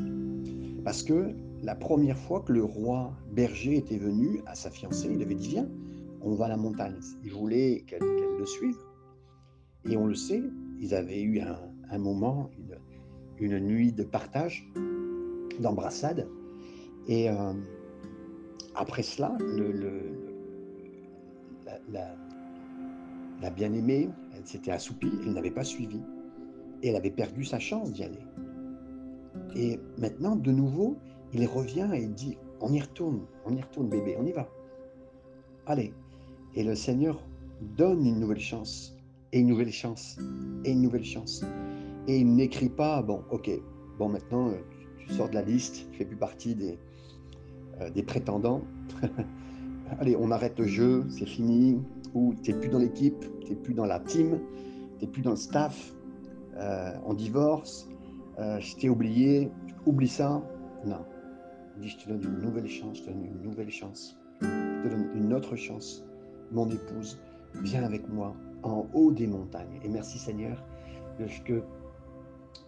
Parce 0.84 1.04
que 1.04 1.34
la 1.64 1.76
première 1.76 2.18
fois 2.18 2.42
que 2.42 2.54
le 2.54 2.64
roi 2.64 3.14
berger 3.32 3.78
était 3.78 3.98
venu 3.98 4.42
à 4.46 4.56
sa 4.56 4.70
fiancée, 4.70 5.10
il 5.12 5.22
avait 5.22 5.36
dit 5.36 5.50
Viens, 5.50 5.68
on 6.22 6.34
va 6.36 6.46
à 6.46 6.50
la 6.50 6.58
montagne. 6.58 6.96
Il 7.24 7.32
voulait 7.32 7.84
qu'elle 7.88 8.02
le 8.02 8.46
suive. 8.46 8.78
Et 9.90 9.98
on 9.98 10.08
le 10.08 10.16
sait, 10.16 10.44
ils 10.80 10.94
avaient 10.94 11.22
eu 11.22 11.40
un, 11.40 11.98
moment, 11.98 12.50
une, 13.40 13.60
nuit 13.60 13.94
de 13.94 14.04
partage, 14.04 14.70
d'embrassade. 15.60 16.28
Et 17.08 17.30
euh, 17.30 17.54
après 18.76 19.04
cela, 19.04 19.38
la, 21.90 22.16
la 23.42 23.50
bien-aimée, 23.50 24.10
elle 24.36 24.46
s'était 24.46 24.72
assoupie, 24.72 25.12
elle 25.24 25.34
n'avait 25.34 25.52
pas 25.52 25.64
suivi. 25.64 26.02
Et 26.84 26.90
elle 26.90 26.96
avait 26.96 27.12
perdu 27.12 27.44
sa 27.44 27.60
chance 27.60 27.92
d'y 27.94 28.04
aller. 28.04 28.26
Et 29.56 29.80
maintenant, 29.98 30.36
de 30.36 30.52
nouveau, 30.52 30.98
il 31.34 31.46
revient 31.46 31.90
et 31.94 32.02
il 32.02 32.14
dit, 32.14 32.38
on 32.62 32.72
y 32.72 32.80
retourne, 32.80 33.22
on 33.46 33.56
y 33.56 33.62
retourne 33.62 33.90
bébé, 33.90 34.16
on 34.20 34.26
y 34.26 34.32
va. 34.32 34.50
Allez. 35.66 35.94
Et 36.56 36.64
le 36.64 36.76
Seigneur 36.76 37.22
donne 37.62 38.06
une 38.06 38.20
nouvelle 38.20 38.40
chance, 38.40 38.96
et 39.32 39.40
une 39.40 39.48
nouvelle 39.48 39.72
chance, 39.72 40.18
et 40.64 40.72
une 40.72 40.82
nouvelle 40.82 41.04
chance. 41.04 41.44
Et 42.08 42.18
il 42.18 42.36
n'écrit 42.36 42.70
pas, 42.70 43.02
bon, 43.02 43.24
ok, 43.32 43.50
bon, 43.98 44.10
maintenant, 44.10 44.50
euh, 44.50 44.58
tu 44.98 45.14
sors 45.14 45.30
de 45.30 45.36
la 45.36 45.42
liste, 45.42 45.88
tu 45.92 45.98
fais 45.98 46.06
plus 46.06 46.16
partie 46.16 46.56
des, 46.56 46.80
euh, 47.82 48.04
prétendants. 48.04 48.62
Allez, 50.00 50.16
on 50.16 50.32
arrête 50.32 50.58
le 50.60 50.68
jeu, 50.68 51.06
c'est 51.10 51.28
fini. 51.28 51.82
Ou 52.14 52.34
tu 52.42 52.52
n'es 52.52 52.60
plus 52.60 52.70
dans 52.70 52.80
l'équipe, 52.80 53.26
tu 53.42 53.50
n'es 53.50 53.56
plus 53.56 53.74
dans 53.74 53.86
la 53.86 54.00
team, 54.00 54.40
tu 54.98 55.06
n'es 55.06 55.12
plus 55.12 55.22
dans 55.22 55.32
le 55.32 55.36
staff, 55.36 55.94
euh, 56.56 56.92
on 57.06 57.14
divorce, 57.14 57.88
je 58.38 58.76
t'ai 58.76 58.90
oublié, 58.90 59.52
oublie 59.86 60.08
ça. 60.08 60.42
Non. 60.86 61.06
Dis, 61.80 61.90
je 61.90 61.98
te 61.98 62.10
donne 62.10 62.24
une 62.24 62.42
nouvelle 62.42 62.68
chance, 62.68 62.98
je 62.98 63.04
te 63.04 63.10
donne 63.10 63.26
une 63.26 63.42
nouvelle 63.42 63.70
chance, 63.70 64.18
je 64.42 64.48
te 64.48 64.88
donne 64.88 65.10
une 65.16 65.34
autre 65.34 65.56
chance. 65.56 66.06
Mon 66.52 66.70
épouse, 66.70 67.20
viens 67.62 67.84
avec 67.84 68.08
moi 68.10 68.36
en 68.64 68.88
haut 68.94 69.12
des 69.12 69.28
montagnes. 69.28 69.80
Et 69.84 69.90
merci 69.90 70.18
Seigneur, 70.18 70.64
parce 71.18 71.40
que 71.40 71.62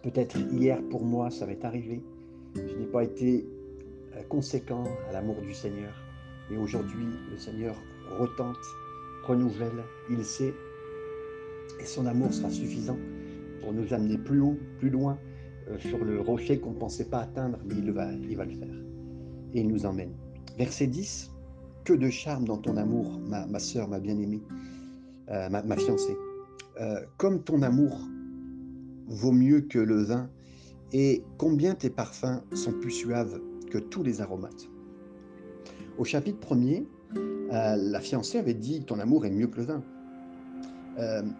peut-être 0.02 0.38
hier 0.52 0.80
pour 0.90 1.04
moi, 1.04 1.30
ça 1.30 1.46
m'est 1.46 1.64
arrivé. 1.64 2.02
Je 2.54 2.76
n'ai 2.76 2.86
pas 2.86 3.04
été 3.04 3.46
euh, 4.16 4.22
conséquent 4.28 4.84
à 5.08 5.12
l'amour 5.12 5.40
du 5.40 5.54
Seigneur. 5.54 5.92
Mais 6.50 6.56
aujourd'hui, 6.56 7.06
le 7.30 7.38
Seigneur 7.38 7.76
retente, 8.18 8.56
renouvelle, 9.24 9.84
il 10.10 10.24
sait, 10.24 10.54
et 11.80 11.84
son 11.84 12.06
amour 12.06 12.32
sera 12.32 12.50
suffisant 12.50 12.98
pour 13.60 13.72
nous 13.72 13.94
amener 13.94 14.18
plus 14.18 14.40
haut, 14.40 14.58
plus 14.78 14.90
loin, 14.90 15.18
euh, 15.68 15.78
sur 15.78 16.04
le 16.04 16.20
rocher 16.20 16.58
qu'on 16.58 16.72
ne 16.72 16.78
pensait 16.78 17.08
pas 17.08 17.20
atteindre, 17.20 17.58
mais 17.64 17.74
il 17.76 17.90
va, 17.92 18.10
il 18.12 18.36
va 18.36 18.44
le 18.44 18.54
faire. 18.54 18.89
Et 19.54 19.60
il 19.60 19.68
nous 19.68 19.86
emmène. 19.86 20.12
Verset 20.58 20.86
10, 20.86 21.30
que 21.84 21.92
de 21.92 22.10
charme 22.10 22.44
dans 22.44 22.58
ton 22.58 22.76
amour, 22.76 23.18
ma, 23.26 23.58
soeur, 23.58 23.88
ma 23.88 23.98
bien-aimée, 23.98 24.42
euh, 25.30 25.48
ma, 25.48 25.76
fiancée. 25.76 26.16
Euh, 26.80 27.00
comme 27.16 27.42
ton 27.42 27.62
amour 27.62 28.00
vaut 29.06 29.32
mieux 29.32 29.62
que 29.62 29.78
le 29.78 30.02
vin, 30.02 30.30
et 30.92 31.22
combien 31.38 31.74
tes 31.74 31.90
parfums 31.90 32.42
sont 32.52 32.72
plus 32.72 32.90
suaves 32.90 33.40
que 33.70 33.78
tous 33.78 34.02
les 34.02 34.20
aromates. 34.20 34.68
Au 35.98 36.04
chapitre 36.04 36.54
1er, 36.54 36.86
la 37.50 38.00
fiancée 38.00 38.38
avait 38.38 38.54
dit 38.54 38.84
Ton 38.84 38.98
amour 38.98 39.26
est 39.26 39.30
mieux 39.30 39.46
que 39.46 39.58
le 39.58 39.64
vin. 39.64 39.82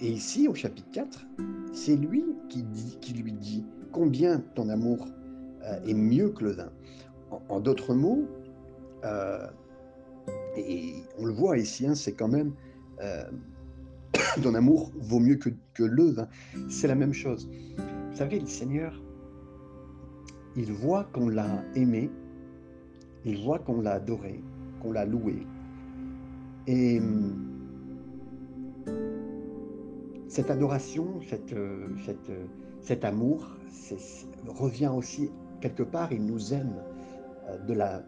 et 0.01 0.11
ici, 0.11 0.47
au 0.49 0.55
chapitre 0.55 0.91
4, 0.93 1.27
c'est 1.73 1.97
lui 1.97 2.25
qui, 2.49 2.63
dit, 2.63 2.99
qui 3.01 3.13
lui 3.15 3.33
dit 3.33 3.65
combien 3.93 4.41
ton 4.55 4.69
amour 4.69 5.07
euh, 5.65 5.79
est 5.87 5.95
mieux 5.95 6.31
que 6.31 6.45
le 6.45 6.51
vin. 6.53 6.71
En, 7.49 7.61
d'autres 7.61 7.95
mots, 7.95 8.25
euh, 9.05 9.47
et 10.57 10.95
on 11.19 11.27
le 11.27 11.33
voit 11.33 11.59
ici, 11.59 11.87
hein, 11.87 11.95
c'est 11.95 12.13
quand 12.13 12.29
même 12.29 12.53
euh, 13.01 13.25
ton 14.43 14.55
amour 14.55 14.91
vaut 14.99 15.21
mieux 15.21 15.37
que, 15.37 15.51
que 15.75 15.85
le 15.85 16.11
vin. 16.11 16.29
C'est 16.69 16.89
la 16.89 16.95
même 16.95 17.13
chose. 17.13 17.49
Vous 18.11 18.17
savez, 18.17 18.41
le 18.41 18.47
Seigneur, 18.47 19.01
il 20.57 20.73
voit 20.73 21.05
qu'on 21.13 21.29
l'a 21.29 21.65
aimé, 21.75 22.11
il 23.25 23.43
voit 23.45 23.61
qu'on 23.61 23.81
l'a 23.81 23.93
adoré, 23.93 24.43
qu'on 24.81 24.93
l'a 24.93 25.05
loué. 25.05 25.47
Et 26.67 27.01
cette 30.29 30.51
adoration, 30.51 31.21
cette, 31.29 31.55
cette, 32.05 32.31
cet 32.81 33.05
amour 33.05 33.57
revient 34.49 34.91
aussi 34.95 35.31
quelque 35.61 35.83
part, 35.83 36.13
il 36.13 36.25
nous 36.25 36.53
aime 36.55 36.75
euh, 36.79 36.90
de 37.59 37.75
la, 37.75 38.03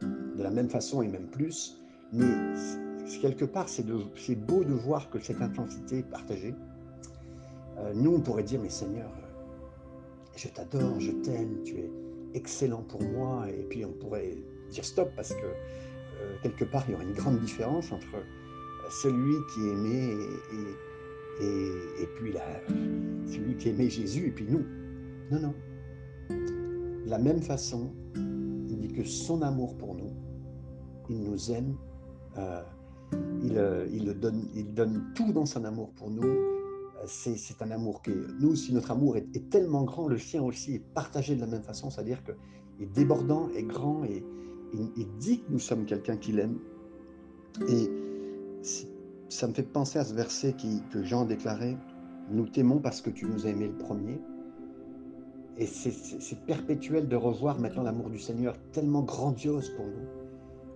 de 0.00 0.42
la 0.42 0.50
même 0.50 0.68
façon 0.68 1.02
et 1.02 1.08
même 1.08 1.28
plus, 1.28 1.78
mais 2.12 2.26
quelque 3.20 3.44
part, 3.44 3.68
c'est 3.68 3.84
beau 3.84 4.64
de 4.64 4.72
voir 4.72 5.10
que 5.10 5.18
cette 5.18 5.40
intensité 5.40 5.98
est 5.98 6.10
partagée. 6.10 6.54
Euh, 7.78 7.92
nous, 7.94 8.14
on 8.14 8.20
pourrait 8.20 8.42
dire, 8.42 8.60
mais 8.60 8.68
Seigneur, 8.68 9.10
je 10.36 10.48
t'adore, 10.48 10.98
je 11.00 11.12
t'aime, 11.12 11.62
tu 11.64 11.76
es 11.76 11.90
excellent 12.34 12.82
pour 12.82 13.02
moi, 13.02 13.46
et 13.48 13.64
puis 13.68 13.84
on 13.84 13.92
pourrait 13.92 14.36
dire 14.70 14.84
stop 14.84 15.10
parce 15.14 15.34
que 15.34 15.44
euh, 15.44 16.34
quelque 16.42 16.64
part, 16.64 16.84
il 16.88 16.92
y 16.92 16.94
aurait 16.94 17.04
une 17.04 17.14
grande 17.14 17.38
différence 17.38 17.92
entre 17.92 18.24
celui 19.02 19.36
qui 19.54 19.60
aimé 19.68 20.16
et, 21.40 22.02
et, 22.02 22.06
puis 22.16 22.32
là, 22.32 22.44
celui 23.26 23.56
qui 23.56 23.70
aimait 23.70 23.88
Jésus 23.88 24.26
et 24.26 24.30
puis 24.30 24.46
nous. 24.48 24.64
Non, 25.30 25.40
non. 25.40 25.54
De 26.28 27.10
la 27.10 27.18
même 27.18 27.40
façon, 27.40 27.90
dit 28.82 28.92
que 28.92 29.04
son 29.04 29.42
amour 29.42 29.76
pour 29.76 29.94
nous, 29.94 30.12
il 31.08 31.22
nous 31.22 31.50
aime, 31.50 31.76
euh, 32.38 32.62
il, 33.42 33.58
euh, 33.58 33.86
il, 33.90 34.74
donne, 34.74 35.12
tout 35.14 35.32
dans 35.32 35.46
son 35.46 35.64
amour 35.64 35.90
pour 35.92 36.10
nous. 36.10 36.22
Euh, 36.22 37.04
c'est 37.06 37.60
un 37.60 37.70
amour 37.70 38.02
que 38.02 38.10
nous, 38.40 38.54
si 38.54 38.72
notre 38.72 38.90
amour 38.90 39.16
est, 39.16 39.50
tellement 39.50 39.84
grand, 39.84 40.08
le 40.08 40.18
sien 40.18 40.42
aussi 40.42 40.74
est 40.74 40.84
partagé 40.94 41.34
de 41.34 41.40
la 41.40 41.46
même 41.46 41.62
façon, 41.62 41.90
c'est-à-dire 41.90 42.22
qu'il 42.22 42.34
est 42.80 42.92
débordant, 42.92 43.48
est 43.56 43.64
grand, 43.64 44.04
et 44.04 44.24
il, 44.72 45.08
dit 45.18 45.40
que 45.40 45.50
nous 45.50 45.58
sommes 45.58 45.84
quelqu'un 45.84 46.16
qu'il 46.16 46.38
aime. 46.38 46.58
Et 47.68 47.90
ça 49.28 49.48
me 49.48 49.52
fait 49.52 49.62
penser 49.62 49.98
à 49.98 50.04
ce 50.04 50.14
verset 50.14 50.54
qui, 50.54 50.82
que 50.90 51.02
Jean 51.02 51.24
déclarait, 51.24 51.76
nous 52.30 52.46
t'aimons 52.46 52.78
parce 52.78 53.00
que 53.00 53.10
tu 53.10 53.26
nous 53.26 53.46
as 53.46 53.50
aimé 53.50 53.68
le 53.68 53.76
premier. 53.76 54.20
Et 55.58 55.66
c'est 55.66 56.44
perpétuel 56.46 57.08
de 57.08 57.16
revoir 57.16 57.58
maintenant 57.58 57.82
l'amour 57.82 58.08
du 58.08 58.18
Seigneur 58.18 58.56
tellement 58.72 59.02
grandiose 59.02 59.70
pour 59.70 59.86
nous. 59.86 60.22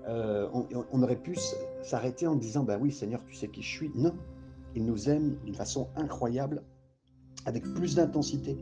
Euh, 0.08 0.48
on, 0.92 1.02
aurait 1.02 1.16
pu 1.16 1.36
s'arrêter 1.82 2.26
en 2.26 2.36
disant, 2.36 2.62
ben 2.62 2.78
oui 2.80 2.92
Seigneur, 2.92 3.24
tu 3.26 3.34
sais 3.34 3.48
qui 3.48 3.62
je 3.62 3.68
suis. 3.68 3.90
Non, 3.96 4.14
il 4.76 4.84
nous 4.84 5.08
aime 5.08 5.36
d'une 5.44 5.54
façon 5.54 5.88
incroyable, 5.96 6.62
avec 7.44 7.64
plus 7.74 7.96
d'intensité, 7.96 8.56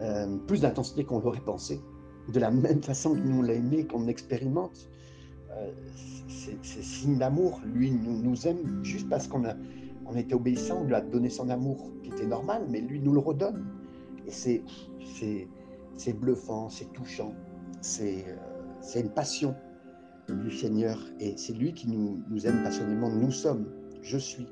euh, 0.00 0.36
plus 0.46 0.62
d'intensité 0.62 1.04
qu'on 1.04 1.20
l'aurait 1.20 1.44
pensé, 1.44 1.80
de 2.32 2.40
la 2.40 2.50
même 2.50 2.82
façon 2.82 3.14
que 3.14 3.20
nous 3.20 3.42
l'a 3.42 3.54
aimé, 3.54 3.86
qu'on 3.86 4.08
expérimente. 4.08 4.88
Euh, 5.52 5.70
c'est 6.62 6.82
signe 6.82 7.18
d'amour. 7.18 7.60
Lui 7.64 7.90
nous, 7.90 8.46
aime 8.46 8.84
juste 8.84 9.08
parce 9.08 9.28
qu'on 9.28 9.44
a, 9.44 9.54
était 10.16 10.34
obéissant, 10.34 10.80
on 10.82 10.84
lui 10.84 10.94
a 10.94 11.00
donné 11.00 11.28
son 11.28 11.48
amour 11.48 11.90
qui 12.02 12.10
était 12.10 12.26
normal, 12.26 12.66
mais 12.68 12.80
lui 12.80 13.00
nous 13.00 13.12
le 13.12 13.20
redonne. 13.20 13.64
Et 14.26 14.30
c'est 14.30 14.62
c'est 15.96 16.12
bluffant, 16.12 16.68
c'est 16.68 16.92
touchant, 16.92 17.34
c'est 17.80 18.24
euh, 18.28 19.00
une 19.00 19.10
passion 19.10 19.54
du 20.28 20.50
Seigneur 20.50 20.98
et 21.20 21.34
c'est 21.36 21.52
lui 21.52 21.72
qui 21.72 21.88
nous, 21.88 22.46
aime 22.46 22.62
passionnément. 22.62 23.08
Nous 23.08 23.30
sommes, 23.30 23.66
je 24.02 24.18
suis 24.18 24.46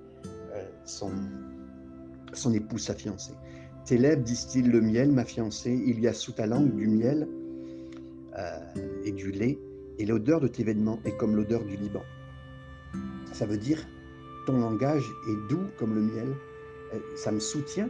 euh, 0.55 0.65
son, 0.85 1.11
son 2.33 2.53
épouse, 2.53 2.85
sa 2.85 2.95
fiancée. 2.95 3.35
Tes 3.85 3.99
lèvres 3.99 4.23
distillent 4.23 4.63
le 4.63 4.81
miel, 4.81 5.13
ma 5.13 5.25
fiancée, 5.25 5.83
il 5.87 6.01
y 6.01 6.09
a 6.09 6.15
sous 6.15 6.33
ta 6.33 6.47
langue 6.47 6.75
du 6.75 6.87
miel 6.87 7.29
euh, 8.39 8.59
et 9.05 9.13
du 9.13 9.31
lait, 9.31 9.59
et 9.99 10.07
l'odeur 10.07 10.41
de 10.41 10.49
tes 10.49 10.65
vêtements 10.65 10.99
est 11.05 11.17
comme 11.17 11.37
l'odeur 11.37 11.65
du 11.65 11.77
Liban. 11.77 12.03
Ça 13.33 13.47
veut 13.47 13.59
dire, 13.59 13.85
ton 14.47 14.59
langage 14.59 15.05
est 15.29 15.49
doux 15.51 15.67
comme 15.79 15.95
le 15.95 16.01
miel, 16.01 16.29
ça 17.17 17.33
me 17.33 17.41
soutient, 17.41 17.89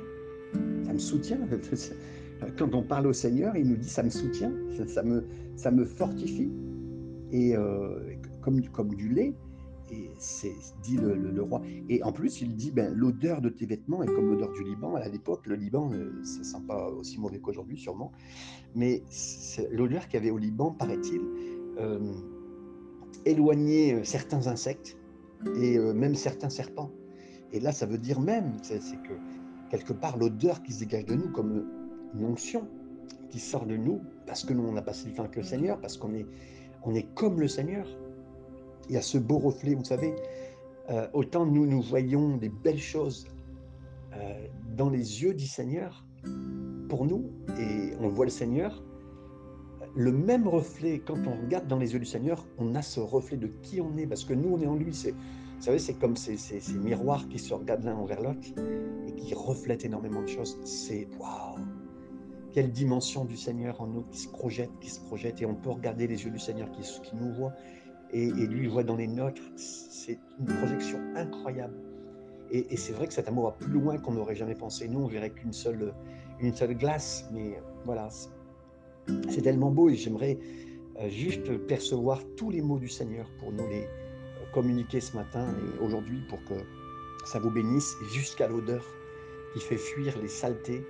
ça 0.86 0.92
me 0.92 0.98
soutient. 0.98 1.38
Quand 2.58 2.74
on 2.74 2.82
parle 2.82 3.06
au 3.06 3.12
Seigneur, 3.12 3.56
il 3.56 3.68
nous 3.68 3.76
dit 3.76 3.88
ça 3.88 4.02
me 4.02 4.10
soutient, 4.10 4.52
ça, 4.86 5.02
me, 5.02 5.24
ça 5.56 5.70
me 5.70 5.84
fortifie. 5.84 6.50
Et 7.32 7.56
euh, 7.56 8.14
comme, 8.42 8.62
comme 8.68 8.94
du 8.94 9.08
lait, 9.08 9.34
et 9.90 10.10
c'est 10.18 10.54
dit 10.82 10.96
le, 10.96 11.42
roi. 11.42 11.62
Et 11.88 12.02
en 12.02 12.12
plus, 12.12 12.40
il 12.40 12.56
dit 12.56 12.70
ben, 12.70 12.92
l'odeur 12.94 13.40
de 13.40 13.48
tes 13.48 13.66
vêtements 13.66 14.02
est 14.02 14.06
comme 14.06 14.30
l'odeur 14.30 14.52
du 14.52 14.64
Liban. 14.64 14.94
À 14.94 15.08
l'époque, 15.08 15.46
le 15.46 15.56
Liban, 15.56 15.90
euh, 15.92 16.10
ça 16.22 16.38
ne 16.38 16.44
sent 16.44 16.62
pas 16.66 16.88
aussi 16.90 17.20
mauvais 17.20 17.38
qu'aujourd'hui, 17.38 17.78
sûrement. 17.78 18.12
Mais 18.74 19.02
l'odeur 19.70 20.06
qu'il 20.08 20.14
y 20.14 20.22
avait 20.22 20.30
au 20.30 20.38
Liban, 20.38 20.70
paraît-il, 20.72 21.20
euh, 21.78 21.98
éloignait 23.26 24.04
certains 24.04 24.46
insectes 24.46 24.96
et 25.60 25.78
même 25.78 26.14
certains 26.14 26.48
serpents. 26.48 26.90
Et 27.52 27.60
là, 27.60 27.72
ça 27.72 27.86
veut 27.86 27.98
dire 27.98 28.20
même, 28.20 28.52
c'est 28.62 28.78
que 28.78 29.12
quelque 29.70 29.92
part, 29.92 30.16
l'odeur 30.16 30.62
qui 30.62 30.72
se 30.72 30.81
dégage 30.81 31.07
de 31.07 31.14
nous, 31.14 31.31
comme 31.31 31.64
une 32.14 32.24
onction 32.24 32.68
qui 33.31 33.40
sort 33.40 33.66
de 33.66 33.77
nous 33.77 34.00
parce 34.27 34.44
que 34.44 34.53
nous, 34.53 34.64
on 34.64 34.72
n'a 34.72 34.83
pas 34.83 34.92
si 34.92 35.11
faim 35.11 35.29
que 35.29 35.40
le 35.40 35.46
Seigneur, 35.46 35.81
parce 35.81 35.96
qu'on 35.96 36.14
est, 36.14 36.27
on 36.83 36.94
est 36.94 37.14
comme 37.14 37.40
le 37.40 37.48
Seigneur. 37.48 37.87
Il 38.88 38.94
y 38.94 38.98
a 38.98 39.03
ce 39.03 39.18
beau 39.18 39.38
reflet, 39.38 39.74
vous 39.74 39.85
savez, 39.85 40.14
euh, 40.90 41.07
autant 41.12 41.46
nous, 41.46 41.66
nous 41.66 41.83
voyons 41.83 42.37
des 42.37 42.48
belles 42.48 42.79
choses 42.79 43.27
euh, 44.14 44.46
dans 44.77 44.90
les 44.90 45.22
yeux 45.22 45.35
du 45.35 45.46
Seigneur 45.46 46.05
pour 46.88 47.07
nous, 47.07 47.31
et 47.59 47.92
on 48.00 48.09
voit 48.09 48.27
le 48.27 48.31
Seigneur, 48.31 48.83
le 49.96 50.12
même 50.12 50.48
reflet, 50.48 51.00
quand 51.05 51.18
on 51.27 51.40
regarde 51.42 51.66
dans 51.68 51.79
les 51.79 51.92
yeux 51.92 51.98
du 51.98 52.07
Seigneur, 52.07 52.44
on 52.59 52.74
a 52.74 52.83
ce 52.83 53.00
reflet 53.00 53.37
de 53.37 53.46
qui 53.62 53.81
on 53.81 53.96
est, 53.96 54.07
parce 54.07 54.24
que 54.24 54.35
nous, 54.35 54.55
on 54.55 54.61
est 54.61 54.66
en 54.66 54.74
lui. 54.74 54.92
C'est, 54.92 55.14
savez, 55.64 55.79
c'est 55.79 55.94
comme 55.94 56.16
ces, 56.16 56.37
miroirs 56.74 57.27
qui 57.29 57.38
se 57.38 57.55
regardent 57.55 57.85
l'un 57.85 57.96
envers 57.96 58.20
l'autre 58.20 58.48
et 59.07 59.12
qui 59.12 59.35
reflètent 59.35 59.85
énormément 59.85 60.22
de 60.22 60.29
choses. 60.29 60.59
C'est 60.64 61.09
waouh! 61.18 61.64
quelle 62.55 62.70
dimension 62.70 63.24
du 63.24 63.37
Seigneur 63.37 63.81
en 63.81 63.88
nous 63.88 64.03
qui 64.03 64.18
se 64.18 64.29
projette, 64.29 64.70
qui 64.81 64.88
se 64.88 65.00
projette, 65.00 65.42
et 65.42 65.46
on 65.46 65.57
peut 65.57 65.70
regarder 65.70 66.07
les 66.07 66.22
yeux 66.24 66.31
du 66.31 66.38
Seigneur 66.38 66.70
qui, 66.70 66.83
nous 67.16 67.33
voit, 67.33 67.53
et, 68.12 68.31
lui, 68.31 68.68
voit 68.68 68.85
dans 68.85 68.94
les 68.94 69.09
nôtres. 69.09 69.42
C'est 69.57 70.20
une 70.38 70.46
projection 70.46 71.00
incroyable. 71.16 71.74
Et, 72.53 72.77
c'est 72.77 72.92
vrai 72.92 73.09
que 73.09 73.12
cet 73.12 73.27
amour 73.27 73.46
va 73.46 73.50
plus 73.53 73.72
loin 73.72 73.98
qu'on 73.98 74.12
n'aurait 74.12 74.37
jamais 74.37 74.55
pensé. 74.55 74.87
Nous, 74.87 75.00
on 75.00 75.09
verrait 75.09 75.31
qu'une 75.31 75.53
seule, 75.53 75.92
seule 76.55 76.77
glace, 76.77 77.29
mais 77.33 77.61
voilà, 77.85 78.09
c'est 79.29 79.42
tellement 79.42 79.72
beau, 79.72 79.88
et 79.88 79.96
j'aimerais 79.96 80.38
euh, 81.00 81.09
juste 81.09 81.59
percevoir 81.66 82.22
tous 82.37 82.50
les 82.50 82.62
mots 82.62 82.79
du 82.79 82.88
Seigneur 82.88 83.27
pour 83.40 83.50
nous 83.50 83.66
les 83.68 83.88
communiquer 84.54 85.00
ce 85.00 85.16
matin 85.16 85.48
et 85.48 85.84
aujourd'hui 85.84 86.20
pour 86.28 86.42
que 86.44 86.54
ça 87.26 87.40
vous 87.40 87.50
bénisse 87.50 87.96
jusqu'à 88.12 88.46
l'odeur 88.46 88.84
qui 89.52 89.60
fait 89.60 89.76
fuir 89.76 90.16
les 90.22 90.28
saletés, 90.28 90.86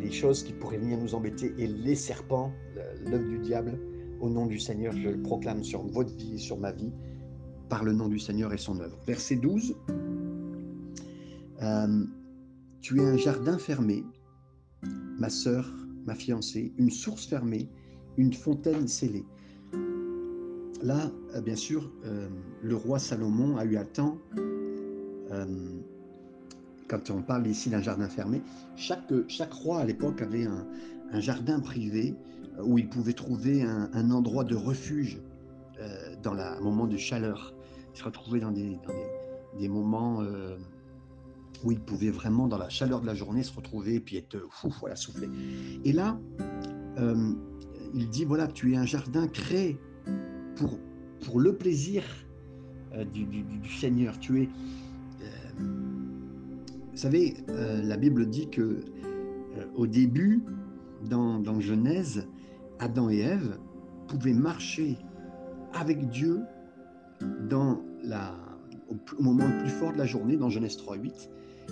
les 0.00 0.12
choses 0.12 0.44
qui 0.44 0.52
pourraient 0.52 0.78
venir 0.78 0.98
nous 0.98 1.14
embêter 1.14 1.52
et 1.58 1.66
les 1.66 1.96
serpents, 1.96 2.52
l'œuvre 3.04 3.28
du 3.28 3.38
diable 3.40 3.78
au 4.20 4.30
nom 4.30 4.46
du 4.46 4.60
Seigneur, 4.60 4.92
je 4.92 5.08
le 5.08 5.20
proclame 5.20 5.64
sur 5.64 5.82
votre 5.82 6.14
vie 6.14 6.34
et 6.34 6.38
sur 6.38 6.58
ma 6.58 6.70
vie, 6.70 6.92
par 7.68 7.82
le 7.82 7.92
nom 7.92 8.06
du 8.06 8.20
Seigneur 8.20 8.52
et 8.52 8.58
son 8.58 8.78
œuvre. 8.78 8.96
Verset 9.04 9.36
12. 9.36 9.74
Euh, 11.62 12.04
tu 12.80 13.00
es 13.00 13.04
un 13.04 13.16
jardin 13.16 13.58
fermé, 13.58 14.04
ma 15.18 15.28
sœur, 15.28 15.68
ma 16.06 16.14
fiancée, 16.14 16.72
une 16.78 16.90
source 16.90 17.26
fermée, 17.26 17.68
une 18.16 18.32
fontaine 18.32 18.86
scellée. 18.86 19.24
Là, 20.82 21.10
euh, 21.34 21.40
bien 21.40 21.56
sûr, 21.56 21.90
euh, 22.04 22.28
le 22.62 22.76
roi 22.76 22.98
Salomon 22.98 23.56
a 23.56 23.64
eu 23.64 23.76
à 23.76 23.84
temps, 23.84 24.18
quand 26.88 27.10
on 27.10 27.22
parle 27.22 27.46
ici 27.46 27.70
d'un 27.70 27.80
jardin 27.80 28.06
fermé, 28.06 28.42
chaque, 28.76 29.10
chaque 29.28 29.52
roi 29.54 29.78
à 29.78 29.84
l'époque 29.86 30.20
avait 30.20 30.44
un, 30.44 31.20
jardin 31.20 31.58
privé 31.58 32.14
où 32.62 32.76
il 32.76 32.86
pouvait 32.90 33.14
trouver 33.14 33.62
un, 33.62 34.10
endroit 34.10 34.44
de 34.44 34.54
refuge 34.54 35.22
dans 36.22 36.34
un 36.34 36.60
moment 36.60 36.86
de 36.86 36.98
chaleur 36.98 37.54
se 37.94 38.04
retrouver 38.04 38.40
dans 38.40 38.50
des, 38.50 38.78
des, 39.58 39.68
moments 39.68 40.22
euh, 40.22 40.56
où 41.64 41.72
il 41.72 41.80
pouvait 41.80 42.10
vraiment, 42.10 42.48
dans 42.48 42.58
la 42.58 42.68
chaleur 42.68 43.00
de 43.00 43.06
la 43.06 43.14
journée, 43.14 43.42
se 43.42 43.54
retrouver 43.54 43.96
et 43.96 44.00
puis 44.00 44.16
être 44.16 44.38
fou, 44.50 44.72
voilà, 44.80 44.96
souffler. 44.96 45.28
Et 45.84 45.92
là, 45.92 46.18
euh, 46.98 47.32
il 47.94 48.08
dit 48.08 48.24
voilà, 48.24 48.46
tu 48.46 48.72
es 48.72 48.76
un 48.76 48.86
jardin 48.86 49.28
créé 49.28 49.78
pour, 50.56 50.78
pour 51.24 51.40
le 51.40 51.56
plaisir 51.56 52.02
euh, 52.94 53.04
du, 53.04 53.26
Seigneur. 53.78 54.18
Tu 54.18 54.42
es. 54.42 54.48
vous 55.58 56.96
savez, 56.96 57.34
la 57.48 57.96
Bible 57.96 58.28
dit 58.28 58.48
que 58.50 58.80
au 59.74 59.86
début, 59.86 60.42
dans, 61.08 61.38
dans 61.38 61.60
Genèse, 61.60 62.26
Adam 62.78 63.10
et 63.10 63.18
Ève 63.18 63.58
pouvaient 64.08 64.32
marcher 64.32 64.96
avec 65.74 66.08
Dieu 66.10 66.40
dans 67.48 67.80
la, 68.02 68.34
au, 68.88 69.22
moment 69.22 69.46
le 69.46 69.58
plus 69.58 69.70
fort 69.70 69.92
de 69.92 69.98
la 69.98 70.06
journée, 70.06 70.36
dans 70.36 70.50
Genèse 70.50 70.76
3.8, 70.76 71.28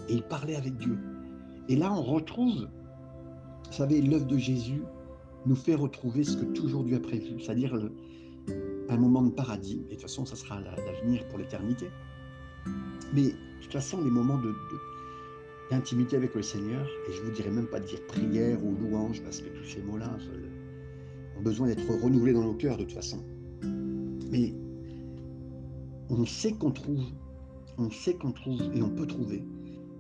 et 0.09 0.15
il 0.15 0.23
parlait 0.23 0.57
avec 0.57 0.77
Dieu. 0.77 0.99
Et 1.69 1.77
là, 1.77 1.93
on 1.93 2.03
retrouve, 2.03 2.69
vous 3.67 3.73
savez, 3.73 4.01
l'œuvre 4.01 4.27
de 4.27 4.37
Jésus 4.37 4.83
nous 5.47 5.57
fait 5.57 5.75
retrouver 5.75 6.25
ce 6.25 6.37
que 6.37 6.45
toujours 6.45 6.85
Dieu 6.85 6.97
a 6.97 7.01
prévu, 7.01 7.41
c'est-à-dire 7.41 7.75
un 8.89 8.97
moment 8.97 9.23
de 9.23 9.31
paradis. 9.31 9.83
Et 9.89 9.91
de 9.91 9.91
toute 9.95 10.03
façon, 10.03 10.25
ça 10.27 10.37
sera 10.37 10.61
l'avenir 10.61 11.27
pour 11.29 11.39
l'éternité. 11.39 11.89
Mais 13.15 13.29
de 13.29 13.63
toute 13.63 13.73
façon, 13.73 14.03
les 14.03 14.11
moments 14.11 14.41
d'intimité 15.71 16.17
avec 16.17 16.35
le 16.35 16.43
Seigneur, 16.43 16.87
et 17.09 17.13
je 17.13 17.23
vous 17.23 17.31
dirais 17.31 17.51
même 17.51 17.67
pas 17.67 17.81
de 17.81 17.87
dire 17.87 18.05
prière 18.07 18.65
ou 18.65 18.75
louange, 18.77 19.23
parce 19.23 19.41
que 19.41 19.49
tous 19.49 19.65
ces 19.65 19.83
mots-là 19.83 20.11
ont 21.39 21.43
besoin 21.43 21.69
d'être 21.69 21.87
renouvelés 22.03 22.33
dans 22.33 22.45
nos 22.45 22.55
cœurs 22.55 22.77
de 22.77 22.85
toute 22.85 22.95
façon. 22.95 23.25
Mais 24.31 24.55
on 26.09 26.25
sait 26.27 26.53
qu'on 26.53 26.71
trouve, 26.71 27.05
on 27.79 27.91
sait 27.91 28.15
qu'on 28.15 28.33
trouve 28.33 28.61
et 28.75 28.83
on 28.83 28.91
peut 28.91 29.07
trouver 29.07 29.45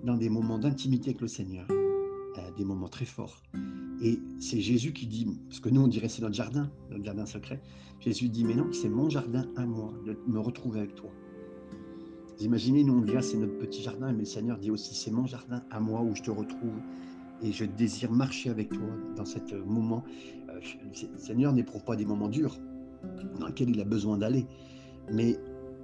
dans 0.04 0.16
des 0.16 0.28
moments 0.28 0.58
d'intimité 0.58 1.10
avec 1.10 1.20
le 1.20 1.28
Seigneur, 1.28 1.66
euh, 1.70 2.50
des 2.56 2.64
moments 2.64 2.88
très 2.88 3.04
forts. 3.04 3.42
Et 4.02 4.18
c'est 4.38 4.60
Jésus 4.60 4.92
qui 4.92 5.06
dit, 5.06 5.26
parce 5.48 5.60
que 5.60 5.68
nous 5.68 5.82
on 5.82 5.88
dirait 5.88 6.08
c'est 6.08 6.22
notre 6.22 6.34
jardin, 6.34 6.70
notre 6.90 7.04
jardin 7.04 7.26
secret. 7.26 7.60
Jésus 8.00 8.28
dit, 8.28 8.44
mais 8.44 8.54
non, 8.54 8.72
c'est 8.72 8.88
mon 8.88 9.10
jardin 9.10 9.46
à 9.56 9.66
moi, 9.66 9.92
de 10.06 10.16
me 10.26 10.38
retrouver 10.38 10.80
avec 10.80 10.94
toi. 10.94 11.10
Vous 12.38 12.44
imaginez, 12.44 12.82
nous 12.82 12.94
on 12.94 13.02
dit, 13.02 13.12
ah, 13.16 13.22
c'est 13.22 13.36
notre 13.36 13.58
petit 13.58 13.82
jardin, 13.82 14.12
mais 14.12 14.20
le 14.20 14.24
Seigneur 14.24 14.58
dit 14.58 14.70
aussi, 14.70 14.94
c'est 14.94 15.10
mon 15.10 15.26
jardin 15.26 15.62
à 15.70 15.80
moi 15.80 16.00
où 16.00 16.16
je 16.16 16.22
te 16.22 16.30
retrouve 16.30 16.80
et 17.42 17.52
je 17.52 17.64
désire 17.64 18.10
marcher 18.10 18.50
avec 18.50 18.70
toi 18.70 18.88
dans 19.16 19.24
ce 19.24 19.38
moment. 19.66 20.04
Euh, 20.48 20.60
le 20.84 21.18
Seigneur 21.18 21.52
n'éprouve 21.52 21.84
pas 21.84 21.96
des 21.96 22.06
moments 22.06 22.28
durs 22.28 22.56
dans 23.38 23.46
lesquels 23.46 23.70
il 23.70 23.80
a 23.80 23.84
besoin 23.84 24.18
d'aller, 24.18 24.46
mais 25.12 25.38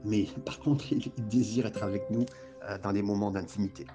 mais 0.05 0.26
par 0.44 0.59
contre, 0.61 0.92
il 0.92 1.02
désire 1.29 1.66
être 1.66 1.83
avec 1.83 2.11
nous 2.11 2.24
euh, 2.68 2.79
dans 2.83 2.92
les 2.92 3.02
moments 3.02 3.31
d'intimité. 3.31 3.87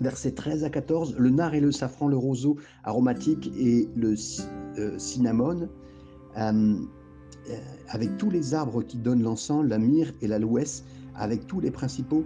Versets 0.00 0.32
13 0.32 0.64
à 0.64 0.70
14, 0.70 1.16
le 1.18 1.30
nard 1.30 1.54
et 1.54 1.60
le 1.60 1.72
safran, 1.72 2.08
le 2.08 2.16
roseau 2.16 2.56
aromatique 2.84 3.50
et 3.56 3.88
le 3.96 4.14
euh, 4.78 4.98
cinnamone, 4.98 5.68
euh, 6.36 6.76
avec 7.88 8.16
tous 8.16 8.30
les 8.30 8.54
arbres 8.54 8.82
qui 8.82 8.98
donnent 8.98 9.22
l'encens, 9.22 9.64
la 9.66 9.78
myrrhe 9.78 10.12
et 10.20 10.28
l'aloès, 10.28 10.84
avec 11.14 11.46
tous 11.46 11.60
les 11.60 11.70
principaux 11.70 12.24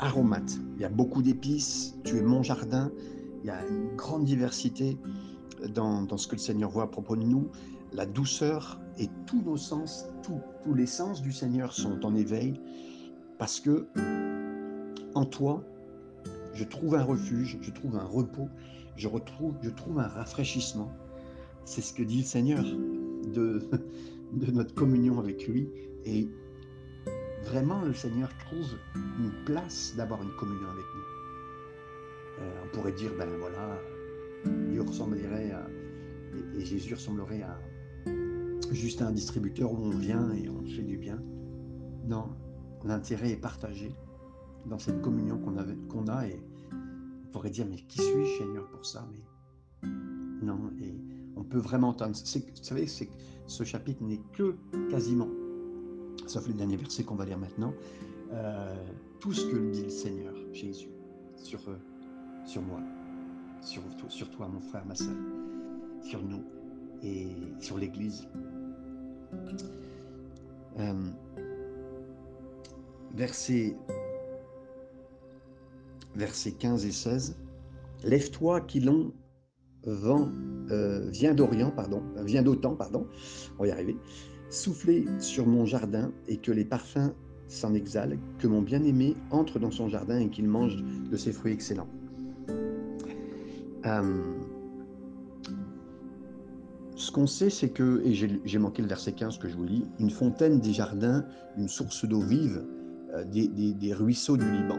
aromates. 0.00 0.58
Il 0.74 0.82
y 0.82 0.84
a 0.84 0.88
beaucoup 0.88 1.22
d'épices, 1.22 1.94
tu 2.02 2.16
es 2.16 2.22
mon 2.22 2.42
jardin, 2.42 2.90
il 3.44 3.46
y 3.46 3.50
a 3.50 3.64
une 3.68 3.94
grande 3.94 4.24
diversité 4.24 4.98
dans, 5.72 6.02
dans 6.02 6.16
ce 6.16 6.26
que 6.26 6.34
le 6.34 6.40
Seigneur 6.40 6.70
voit 6.70 6.84
à 6.84 6.86
propos 6.88 7.14
de 7.14 7.22
nous, 7.22 7.48
la 7.92 8.06
douceur 8.06 8.80
et 8.98 9.08
tous 9.26 9.42
nos 9.42 9.56
sens, 9.56 10.06
tous 10.22 10.74
les 10.74 10.86
sens 10.86 11.22
du 11.22 11.32
Seigneur 11.32 11.72
sont 11.72 12.04
en 12.04 12.14
éveil 12.14 12.60
parce 13.38 13.60
que 13.60 13.86
en 15.14 15.24
toi, 15.24 15.64
je 16.56 16.64
trouve 16.64 16.94
un 16.94 17.04
refuge, 17.04 17.58
je 17.60 17.70
trouve 17.70 17.96
un 17.96 18.04
repos, 18.04 18.48
je 18.96 19.08
retrouve, 19.08 19.54
je 19.62 19.70
trouve 19.70 19.98
un 19.98 20.08
rafraîchissement. 20.08 20.90
C'est 21.64 21.82
ce 21.82 21.92
que 21.92 22.02
dit 22.02 22.18
le 22.18 22.24
Seigneur 22.24 22.64
de, 23.34 23.60
notre 24.52 24.74
communion 24.74 25.18
avec 25.18 25.46
lui. 25.46 25.68
Et 26.04 26.28
vraiment, 27.44 27.82
le 27.82 27.92
Seigneur 27.92 28.30
trouve 28.38 28.78
une 29.18 29.32
place 29.44 29.94
d'avoir 29.96 30.22
une 30.22 30.34
communion 30.36 30.68
avec 30.68 30.84
nous. 30.94 32.42
Euh, 32.42 32.62
on 32.64 32.74
pourrait 32.74 32.92
dire, 32.92 33.10
ben 33.18 33.28
voilà, 33.38 33.78
Dieu 34.70 34.82
ressemblerait 34.82 35.50
à, 35.50 35.66
et 36.56 36.64
Jésus 36.64 36.94
ressemblerait 36.94 37.42
à, 37.42 37.58
juste 38.72 39.02
un 39.02 39.12
distributeur 39.12 39.72
où 39.72 39.76
on 39.76 39.98
vient 39.98 40.32
et 40.32 40.48
on 40.48 40.64
fait 40.64 40.82
du 40.82 40.96
bien. 40.96 41.22
Non, 42.06 42.30
l'intérêt 42.84 43.30
est 43.30 43.40
partagé 43.40 43.92
dans 44.68 44.78
cette 44.78 45.00
communion 45.00 45.38
qu'on 45.38 46.06
a 46.08 46.26
et 46.26 46.40
on 47.24 47.32
pourrait 47.32 47.50
dire 47.50 47.66
mais 47.68 47.76
qui 47.76 47.98
suis-je 47.98 48.38
Seigneur 48.38 48.68
pour 48.70 48.84
ça? 48.84 49.06
Mais 49.10 49.86
non, 50.42 50.70
et 50.80 50.94
on 51.36 51.44
peut 51.44 51.58
vraiment 51.58 51.88
entendre. 51.88 52.12
Vous 52.14 52.62
savez, 52.62 52.86
ce 52.86 53.64
chapitre 53.64 54.02
n'est 54.02 54.20
que 54.32 54.56
quasiment, 54.90 55.28
sauf 56.26 56.46
les 56.48 56.54
derniers 56.54 56.76
versets 56.76 57.04
qu'on 57.04 57.14
va 57.14 57.24
lire 57.24 57.38
maintenant, 57.38 57.72
euh, 58.32 58.74
tout 59.20 59.32
ce 59.32 59.46
que 59.46 59.56
dit 59.70 59.82
le 59.84 59.90
Seigneur 59.90 60.34
Jésus 60.52 60.88
sur, 61.36 61.60
eux, 61.70 61.78
sur 62.44 62.62
moi, 62.62 62.80
sur, 63.60 63.82
sur 64.08 64.30
toi, 64.30 64.48
mon 64.48 64.60
frère, 64.60 64.84
ma 64.86 64.94
soeur, 64.94 65.16
sur 66.02 66.22
nous 66.22 66.44
et 67.02 67.28
sur 67.60 67.78
l'Église. 67.78 68.26
Euh, 70.78 70.92
verset, 73.14 73.76
versets 76.16 76.52
15 76.52 76.84
et 76.86 76.92
16. 76.92 77.36
Lève-toi 78.04 78.60
qui 78.62 78.80
l'on 78.80 79.12
vent, 79.84 80.28
euh, 80.70 81.08
vient 81.10 81.34
d'Orient, 81.34 81.70
pardon, 81.70 82.02
vient 82.24 82.42
d'Autant, 82.42 82.74
pardon, 82.74 83.06
on 83.58 83.62
va 83.62 83.68
y 83.68 83.70
arriver. 83.70 83.96
Soufflez 84.50 85.06
sur 85.18 85.46
mon 85.46 85.64
jardin 85.64 86.12
et 86.28 86.36
que 86.36 86.52
les 86.52 86.64
parfums 86.64 87.12
s'en 87.48 87.74
exhalent, 87.74 88.18
que 88.38 88.46
mon 88.46 88.62
bien-aimé 88.62 89.16
entre 89.30 89.58
dans 89.58 89.70
son 89.70 89.88
jardin 89.88 90.18
et 90.18 90.28
qu'il 90.28 90.48
mange 90.48 90.76
de 90.76 91.16
ses 91.16 91.32
fruits 91.32 91.52
excellents. 91.52 91.88
Euh, 93.86 94.22
ce 96.96 97.12
qu'on 97.12 97.26
sait, 97.26 97.50
c'est 97.50 97.68
que, 97.68 98.02
et 98.04 98.14
j'ai 98.14 98.58
manqué 98.58 98.82
le 98.82 98.88
verset 98.88 99.12
15 99.12 99.38
que 99.38 99.48
je 99.48 99.56
vous 99.56 99.64
lis, 99.64 99.84
une 100.00 100.10
fontaine 100.10 100.60
des 100.60 100.72
jardins, 100.72 101.24
une 101.56 101.68
source 101.68 102.04
d'eau 102.04 102.20
vive, 102.20 102.64
euh, 103.14 103.24
des, 103.24 103.92
ruisseaux 103.92 104.36
du 104.36 104.50
Liban. 104.50 104.78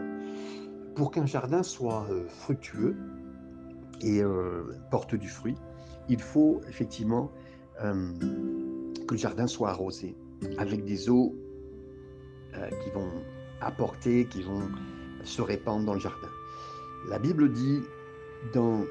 Pour 0.98 1.12
qu'un 1.12 1.26
jardin 1.26 1.62
soit 1.62 2.08
euh, 2.10 2.26
fructueux 2.26 2.96
et 4.00 4.20
euh, 4.20 4.64
porte 4.90 5.14
du 5.14 5.28
fruit, 5.28 5.54
il 6.08 6.20
faut 6.20 6.60
effectivement 6.68 7.30
que 7.80 9.12
le 9.12 9.16
jardin 9.16 9.46
soit 9.46 9.70
arrosé 9.70 10.16
avec 10.56 10.84
des 10.84 11.08
eaux 11.08 11.36
qui 12.52 12.90
vont 12.90 13.12
apporter, 13.60 14.24
qui 14.24 14.42
vont 14.42 14.62
se 15.22 15.40
répandre 15.40 15.84
dans 15.84 15.94
le 15.94 16.00
jardin. 16.00 16.28
La 17.08 17.20
Bible 17.20 17.52
dit 17.52 17.78
dans 18.52 18.80
euh, 18.80 18.86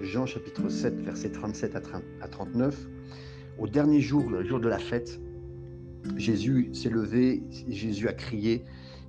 Jean 0.00 0.26
chapitre 0.26 0.68
7, 0.68 1.00
versets 1.02 1.30
37 1.30 1.76
à 2.20 2.28
39, 2.28 2.88
au 3.60 3.68
dernier 3.68 4.00
jour, 4.00 4.28
le 4.28 4.44
jour 4.44 4.58
de 4.58 4.68
la 4.68 4.78
fête, 4.78 5.20
Jésus 6.16 6.70
s'est 6.74 6.90
levé, 6.90 7.44
Jésus 7.68 8.08
a 8.08 8.12
crié 8.12 8.64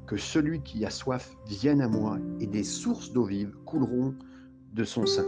que 0.07 0.17
celui 0.17 0.61
qui 0.61 0.85
a 0.85 0.89
soif 0.89 1.37
vienne 1.47 1.81
à 1.81 1.87
moi 1.87 2.17
et 2.39 2.47
des 2.47 2.63
sources 2.63 3.11
d'eau 3.11 3.25
vive 3.25 3.53
couleront 3.65 4.15
de 4.73 4.83
son 4.83 5.05
sein. 5.05 5.25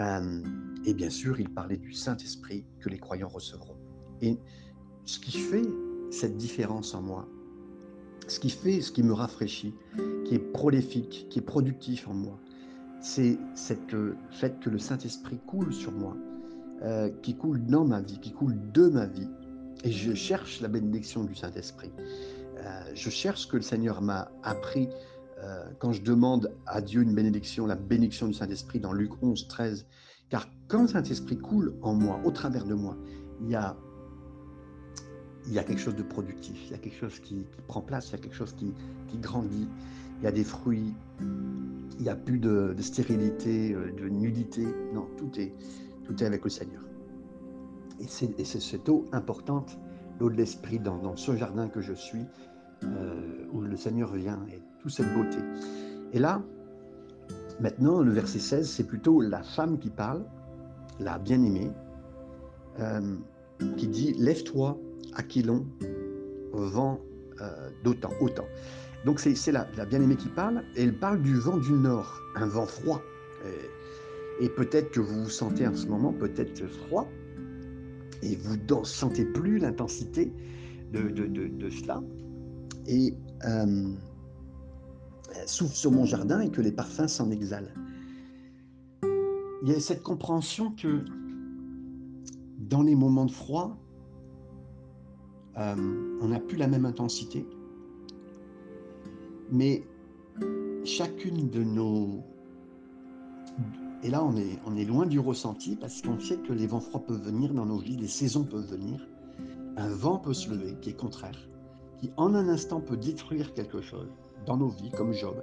Euh, 0.00 0.42
et 0.84 0.94
bien 0.94 1.10
sûr, 1.10 1.40
il 1.40 1.48
parlait 1.48 1.76
du 1.76 1.92
Saint-Esprit 1.92 2.66
que 2.80 2.88
les 2.88 2.98
croyants 2.98 3.28
recevront. 3.28 3.76
Et 4.20 4.38
ce 5.04 5.18
qui 5.18 5.38
fait 5.38 5.66
cette 6.10 6.36
différence 6.36 6.94
en 6.94 7.02
moi, 7.02 7.28
ce 8.28 8.38
qui 8.38 8.50
fait, 8.50 8.80
ce 8.80 8.92
qui 8.92 9.02
me 9.02 9.12
rafraîchit, 9.12 9.74
qui 10.24 10.34
est 10.34 10.52
prolifique, 10.52 11.26
qui 11.30 11.38
est 11.38 11.42
productif 11.42 12.08
en 12.08 12.14
moi, 12.14 12.38
c'est 13.00 13.38
cette 13.54 13.94
fait 14.30 14.58
que 14.60 14.70
le 14.70 14.78
Saint-Esprit 14.78 15.38
coule 15.46 15.72
sur 15.72 15.92
moi 15.92 16.16
euh, 16.82 17.10
qui 17.22 17.36
coule 17.36 17.64
dans 17.64 17.84
ma 17.84 18.00
vie, 18.00 18.18
qui 18.18 18.32
coule 18.32 18.56
de 18.72 18.88
ma 18.88 19.06
vie. 19.06 19.28
Et 19.84 19.90
je 19.90 20.12
cherche 20.14 20.60
la 20.60 20.68
bénédiction 20.68 21.24
du 21.24 21.34
Saint-Esprit. 21.34 21.92
Euh, 22.64 22.82
je 22.94 23.10
cherche 23.10 23.42
ce 23.42 23.46
que 23.46 23.56
le 23.56 23.62
Seigneur 23.62 24.00
m'a 24.00 24.30
appris 24.42 24.88
euh, 25.42 25.64
quand 25.78 25.92
je 25.92 26.02
demande 26.02 26.54
à 26.66 26.80
Dieu 26.80 27.02
une 27.02 27.14
bénédiction, 27.14 27.66
la 27.66 27.74
bénédiction 27.74 28.26
du 28.26 28.34
Saint-Esprit 28.34 28.80
dans 28.80 28.92
Luc 28.92 29.10
11, 29.22 29.48
13. 29.48 29.86
Car 30.30 30.48
quand 30.68 30.82
le 30.82 30.88
Saint-Esprit 30.88 31.36
coule 31.36 31.74
en 31.82 31.94
moi, 31.94 32.20
au 32.24 32.30
travers 32.30 32.64
de 32.64 32.74
moi, 32.74 32.96
il 33.42 33.50
y 33.50 33.56
a, 33.56 33.76
quelque 35.64 35.78
chose 35.78 35.96
de 35.96 36.02
productif, 36.02 36.58
il 36.66 36.70
y 36.70 36.74
a 36.74 36.78
quelque 36.78 36.96
chose 36.96 37.20
qui, 37.20 37.44
prend 37.66 37.82
place, 37.82 38.08
il 38.08 38.12
y 38.12 38.14
a 38.14 38.18
quelque 38.18 38.36
chose 38.36 38.54
qui, 38.54 38.72
grandit, 39.18 39.68
il 40.20 40.24
y 40.24 40.26
a 40.26 40.32
des 40.32 40.44
fruits, 40.44 40.94
il 41.20 42.02
n'y 42.02 42.08
a 42.08 42.16
plus 42.16 42.38
de, 42.38 42.74
stérilité, 42.80 43.74
euh, 43.74 43.92
de 43.92 44.08
nudité. 44.08 44.66
Non, 44.94 45.06
tout 45.18 45.38
est, 45.38 45.52
tout 46.04 46.22
est 46.22 46.26
avec 46.26 46.42
le 46.44 46.50
Seigneur. 46.50 46.82
Et 48.00 48.06
c'est 48.08 48.60
cette 48.60 48.88
eau 48.88 49.04
importante, 49.12 49.78
l'eau 50.18 50.30
de 50.30 50.36
l'Esprit 50.36 50.78
dans, 50.78 51.16
ce 51.16 51.36
jardin 51.36 51.68
que 51.68 51.80
je 51.80 51.92
suis, 51.92 52.24
euh, 52.84 53.46
où 53.52 53.60
le 53.60 53.76
Seigneur 53.76 54.12
vient 54.12 54.40
et 54.52 54.60
toute 54.80 54.92
cette 54.92 55.12
beauté. 55.14 55.38
Et 56.12 56.18
là, 56.18 56.42
maintenant, 57.60 58.00
le 58.00 58.12
verset 58.12 58.38
16, 58.38 58.68
c'est 58.68 58.84
plutôt 58.84 59.20
la 59.20 59.42
femme 59.42 59.78
qui 59.78 59.90
parle, 59.90 60.24
la 61.00 61.18
bien-aimée, 61.18 61.70
euh, 62.80 63.16
qui 63.76 63.88
dit 63.88 64.14
Lève-toi, 64.18 64.78
Aquilon, 65.14 65.66
vent 66.52 67.00
euh, 67.40 67.70
d'autant, 67.82 68.10
autant. 68.20 68.44
Donc 69.04 69.20
c'est 69.20 69.52
la, 69.52 69.64
bien-aimée 69.86 70.16
qui 70.16 70.28
parle, 70.28 70.64
et 70.76 70.82
elle 70.82 70.98
parle 70.98 71.20
du 71.20 71.34
vent 71.34 71.58
du 71.58 71.72
nord, 71.72 72.20
un 72.36 72.46
vent 72.46 72.66
froid. 72.66 73.02
Et, 74.40 74.48
peut-être 74.48 74.90
que 74.90 75.00
vous 75.00 75.24
vous 75.24 75.30
sentez 75.30 75.66
en 75.66 75.74
ce 75.74 75.86
moment 75.86 76.12
peut-être 76.12 76.66
froid, 76.66 77.06
et 78.22 78.36
vous 78.36 78.56
ne 78.56 78.84
sentez 78.84 79.24
plus 79.26 79.58
l'intensité 79.58 80.32
de, 80.92 81.70
cela. 81.70 82.02
Et 82.86 83.14
euh, 83.44 83.94
souffle 85.46 85.74
sur 85.74 85.90
mon 85.90 86.04
jardin 86.04 86.40
et 86.40 86.50
que 86.50 86.60
les 86.60 86.72
parfums 86.72 87.08
s'en 87.08 87.30
exhalent. 87.30 87.72
Il 89.02 89.70
y 89.70 89.72
a 89.72 89.80
cette 89.80 90.02
compréhension 90.02 90.72
que 90.72 91.04
dans 92.58 92.82
les 92.82 92.94
moments 92.94 93.24
de 93.24 93.30
froid, 93.30 93.78
euh, 95.56 96.16
on 96.20 96.28
n'a 96.28 96.40
plus 96.40 96.56
la 96.56 96.66
même 96.66 96.84
intensité, 96.84 97.46
mais 99.50 99.84
chacune 100.84 101.48
de 101.48 101.62
nos... 101.62 102.22
Et 104.02 104.10
là, 104.10 104.22
on 104.22 104.36
est, 104.36 104.58
on 104.66 104.76
est 104.76 104.84
loin 104.84 105.06
du 105.06 105.18
ressenti 105.18 105.76
parce 105.76 106.02
qu'on 106.02 106.20
sait 106.20 106.36
que 106.36 106.52
les 106.52 106.66
vents 106.66 106.80
froids 106.80 107.00
peuvent 107.00 107.22
venir 107.22 107.54
dans 107.54 107.64
nos 107.64 107.78
vies, 107.78 107.96
les 107.96 108.08
saisons 108.08 108.44
peuvent 108.44 108.68
venir. 108.70 109.06
Un 109.76 109.88
vent 109.88 110.18
peut 110.18 110.34
se 110.34 110.50
lever 110.50 110.76
qui 110.82 110.90
est 110.90 110.96
contraire, 110.96 111.38
en 112.16 112.34
un 112.34 112.48
instant 112.48 112.80
peut 112.80 112.96
détruire 112.96 113.52
quelque 113.54 113.80
chose 113.80 114.08
dans 114.46 114.56
nos 114.56 114.68
vies, 114.68 114.90
comme 114.90 115.12
Job. 115.12 115.42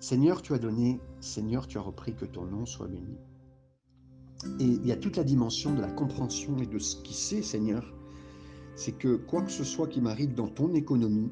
Seigneur, 0.00 0.42
tu 0.42 0.54
as 0.54 0.58
donné, 0.58 1.00
Seigneur, 1.20 1.66
tu 1.66 1.78
as 1.78 1.80
repris, 1.80 2.14
que 2.14 2.24
ton 2.24 2.44
nom 2.44 2.66
soit 2.66 2.86
béni. 2.86 3.16
Et 4.60 4.64
il 4.64 4.86
y 4.86 4.92
a 4.92 4.96
toute 4.96 5.16
la 5.16 5.24
dimension 5.24 5.74
de 5.74 5.80
la 5.80 5.90
compréhension 5.90 6.56
et 6.58 6.66
de 6.66 6.78
ce 6.78 6.96
qui 7.02 7.14
c'est, 7.14 7.42
Seigneur. 7.42 7.92
C'est 8.76 8.92
que 8.92 9.16
quoi 9.16 9.42
que 9.42 9.50
ce 9.50 9.64
soit 9.64 9.88
qui 9.88 10.00
m'arrive 10.00 10.34
dans 10.34 10.46
ton 10.46 10.72
économie, 10.74 11.30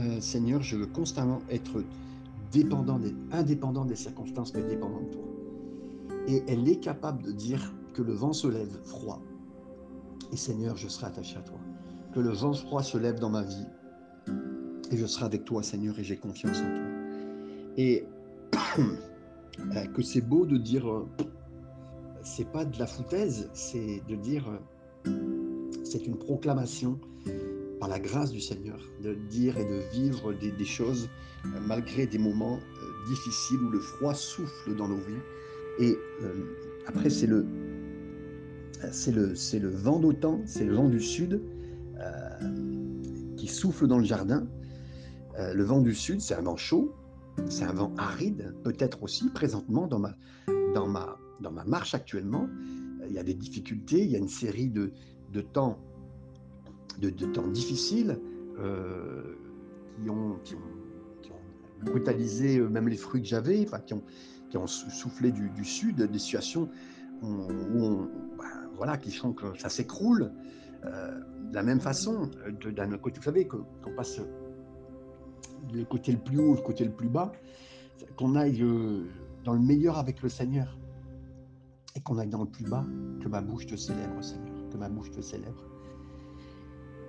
euh, 0.00 0.20
Seigneur, 0.20 0.62
je 0.62 0.76
veux 0.76 0.86
constamment 0.86 1.42
être 1.50 1.84
dépendant 2.50 2.98
des, 2.98 3.14
indépendant 3.32 3.84
des 3.84 3.96
circonstances, 3.96 4.54
mais 4.54 4.62
dépendant 4.62 5.02
de 5.02 5.10
toi. 5.10 5.24
Et 6.28 6.42
elle 6.48 6.66
est 6.68 6.80
capable 6.80 7.22
de 7.22 7.32
dire 7.32 7.74
que 7.92 8.02
le 8.02 8.14
vent 8.14 8.32
se 8.32 8.46
lève 8.46 8.78
froid. 8.84 9.20
Et 10.32 10.36
Seigneur, 10.36 10.76
je 10.76 10.88
serai 10.88 11.06
attaché 11.06 11.36
à 11.36 11.42
toi. 11.42 11.58
Que 12.16 12.22
le 12.22 12.30
vent 12.30 12.54
froid 12.54 12.82
se 12.82 12.96
lève 12.96 13.18
dans 13.18 13.28
ma 13.28 13.42
vie. 13.42 13.66
Et 14.90 14.96
je 14.96 15.04
serai 15.04 15.26
avec 15.26 15.44
toi, 15.44 15.62
Seigneur, 15.62 15.98
et 15.98 16.02
j'ai 16.02 16.16
confiance 16.16 16.60
en 16.60 16.62
toi. 16.62 16.84
Et 17.76 18.06
euh, 18.78 19.84
que 19.94 20.00
c'est 20.00 20.22
beau 20.22 20.46
de 20.46 20.56
dire, 20.56 20.90
euh, 20.90 21.06
c'est 22.22 22.50
pas 22.50 22.64
de 22.64 22.78
la 22.78 22.86
foutaise, 22.86 23.50
c'est 23.52 24.02
de 24.08 24.16
dire, 24.16 24.48
euh, 24.48 25.10
c'est 25.84 26.06
une 26.06 26.16
proclamation 26.16 26.98
par 27.80 27.90
la 27.90 28.00
grâce 28.00 28.32
du 28.32 28.40
Seigneur, 28.40 28.80
de 29.02 29.12
dire 29.12 29.58
et 29.58 29.66
de 29.66 29.82
vivre 29.92 30.32
des, 30.32 30.64
choses 30.64 31.10
malgré 31.66 32.06
des 32.06 32.16
moments 32.16 32.58
difficiles 33.08 33.58
où 33.58 33.68
le 33.68 33.80
froid 33.80 34.14
souffle 34.14 34.74
dans 34.74 34.88
nos 34.88 34.96
vies. 34.96 35.20
Et 35.80 35.98
après, 36.86 37.10
c'est 37.10 37.26
le, 37.26 37.44
c'est 38.90 39.12
le, 39.12 39.34
c'est 39.34 39.58
le 39.58 39.68
vent 39.68 39.98
d'autant, 39.98 40.40
c'est 40.46 40.64
le 40.64 40.74
vent 40.74 40.88
du 40.88 41.02
sud 41.02 41.42
qui 43.36 43.48
souffle 43.48 43.86
dans 43.86 43.98
le 43.98 44.04
jardin. 44.04 44.46
le 45.38 45.62
vent 45.62 45.80
du 45.80 45.94
sud, 45.94 46.20
c'est 46.20 46.34
un 46.34 46.42
vent 46.42 46.56
chaud, 46.56 46.94
c'est 47.48 47.64
un 47.64 47.72
vent 47.72 47.92
aride, 47.98 48.54
peut-être 48.64 49.02
aussi 49.02 49.28
présentement 49.30 49.86
dans 49.86 49.98
ma, 49.98 50.14
dans, 50.74 50.86
ma, 50.86 51.16
dans 51.40 51.52
ma 51.52 51.64
marche 51.64 51.94
actuellement. 51.94 52.48
Il 53.08 53.14
y 53.14 53.18
a 53.18 53.22
des 53.22 53.34
difficultés, 53.34 54.02
il 54.02 54.10
y 54.10 54.16
a 54.16 54.18
une 54.18 54.28
série 54.28 54.68
de, 54.68 54.92
de 55.32 55.40
temps, 55.40 55.78
de, 56.98 57.10
de, 57.10 57.26
temps 57.26 57.46
difficiles 57.46 58.18
euh, 58.58 59.36
qui, 60.02 60.10
ont, 60.10 60.38
brutalisé 61.82 62.58
euh, 62.58 62.68
même 62.68 62.88
les 62.88 62.96
fruits 62.96 63.22
que 63.22 63.28
j'avais, 63.28 63.66
qui, 63.86 63.94
ont, 63.94 64.02
qui 64.50 64.56
ont 64.56 64.66
soufflé 64.66 65.30
du, 65.30 65.64
sud, 65.64 66.02
des 66.02 66.18
situations 66.18 66.68
ben, 67.22 68.08
voilà, 68.76 68.96
qui 68.96 69.10
font 69.10 69.32
que 69.32 69.58
ça 69.58 69.68
s'écroule. 69.68 70.32
Euh, 70.84 71.20
de 71.50 71.54
la 71.54 71.62
même 71.62 71.80
façon, 71.80 72.30
d'un 72.76 72.98
côté, 72.98 73.18
vous 73.18 73.24
savez, 73.24 73.46
qu'on 73.46 73.94
passe 73.96 74.20
le 75.72 75.84
côté 75.84 76.12
le 76.12 76.18
plus 76.18 76.38
haut, 76.38 76.54
le 76.54 76.60
côté 76.62 76.84
le 76.84 76.90
plus 76.90 77.08
bas, 77.08 77.32
qu'on 78.16 78.34
aille 78.34 78.62
euh, 78.62 79.06
dans 79.44 79.54
le 79.54 79.60
meilleur 79.60 79.98
avec 79.98 80.22
le 80.22 80.28
Seigneur 80.28 80.76
et 81.94 82.00
qu'on 82.00 82.18
aille 82.18 82.28
dans 82.28 82.42
le 82.42 82.48
plus 82.48 82.64
bas, 82.64 82.84
que 83.22 83.28
ma 83.28 83.40
bouche 83.40 83.66
te 83.66 83.76
célèbre, 83.76 84.22
Seigneur, 84.22 84.68
que 84.70 84.76
ma 84.76 84.88
bouche 84.88 85.10
te 85.10 85.20
célèbre. 85.20 85.64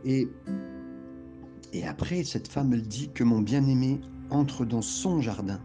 Et, 0.05 0.29
et 1.73 1.85
après, 1.85 2.23
cette 2.23 2.47
femme, 2.47 2.71
elle 2.73 2.87
dit 2.87 3.09
que 3.09 3.23
mon 3.23 3.41
bien-aimé 3.41 3.99
entre 4.29 4.65
dans 4.65 4.81
son 4.81 5.19
jardin, 5.19 5.59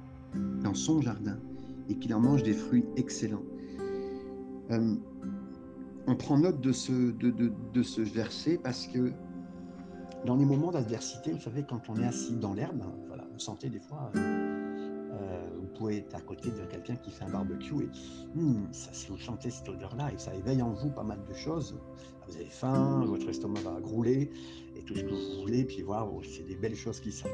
dans 0.62 0.74
son 0.74 1.00
jardin, 1.00 1.38
et 1.88 1.96
qu'il 1.96 2.14
en 2.14 2.20
mange 2.20 2.42
des 2.42 2.52
fruits 2.52 2.84
excellents. 2.96 3.44
Euh, 4.70 4.96
on 6.06 6.16
prend 6.16 6.38
note 6.38 6.60
de 6.60 6.72
ce, 6.72 6.92
de, 6.92 7.30
de, 7.30 7.52
de 7.72 7.82
ce 7.82 8.00
verset 8.00 8.58
parce 8.62 8.86
que 8.86 9.12
dans 10.24 10.36
les 10.36 10.44
moments 10.44 10.70
d'adversité, 10.70 11.32
vous 11.32 11.40
savez, 11.40 11.64
quand 11.68 11.88
on 11.88 11.96
est 11.96 12.04
assis 12.04 12.36
dans 12.36 12.54
l'herbe, 12.54 12.82
voilà, 13.08 13.24
vous 13.32 13.38
sentez 13.38 13.68
des 13.68 13.80
fois, 13.80 14.10
euh, 14.14 14.18
euh, 15.12 15.48
vous 15.60 15.66
pouvez 15.78 15.98
être 15.98 16.14
à 16.14 16.20
côté 16.20 16.50
de 16.50 16.64
quelqu'un 16.70 16.96
qui 16.96 17.10
fait 17.10 17.24
un 17.24 17.30
barbecue 17.30 17.74
et 17.82 17.88
hmm, 18.38 18.72
ça, 18.72 18.90
si 18.92 19.08
vous 19.08 19.18
sentez 19.18 19.50
cette 19.50 19.68
odeur-là 19.68 20.12
et 20.12 20.18
ça 20.18 20.34
éveille 20.34 20.62
en 20.62 20.70
vous 20.70 20.90
pas 20.90 21.02
mal 21.02 21.18
de 21.28 21.34
choses, 21.34 21.76
vous 22.28 22.36
avez 22.36 22.46
faim, 22.46 23.04
votre 23.04 23.28
estomac 23.28 23.60
va 23.60 23.80
grouler 23.80 24.30
et 24.76 24.80
tout 24.82 24.94
ce 24.94 25.02
que 25.02 25.10
vous 25.10 25.42
voulez, 25.42 25.64
puis 25.64 25.82
voir, 25.82 26.08
c'est 26.22 26.46
des 26.46 26.56
belles 26.56 26.76
choses 26.76 27.00
qui 27.00 27.10
sortent. 27.10 27.32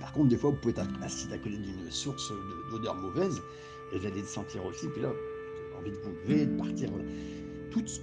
Par 0.00 0.12
contre, 0.12 0.28
des 0.28 0.36
fois, 0.36 0.50
vous 0.50 0.56
pouvez 0.56 0.74
être 0.74 1.02
assis 1.02 1.32
à 1.32 1.38
côté 1.38 1.56
d'une 1.56 1.90
source 1.90 2.30
d'odeur 2.70 2.94
mauvaise 2.96 3.40
et 3.92 3.98
vous 3.98 4.06
allez 4.06 4.20
le 4.20 4.26
sentir 4.26 4.64
aussi, 4.66 4.86
puis 4.88 5.00
là, 5.00 5.08
vous 5.08 5.78
avez 5.78 5.80
envie 5.80 5.90
de 5.90 6.02
vous 6.04 6.12
lever, 6.22 6.46
de 6.46 6.56
partir. 6.56 6.90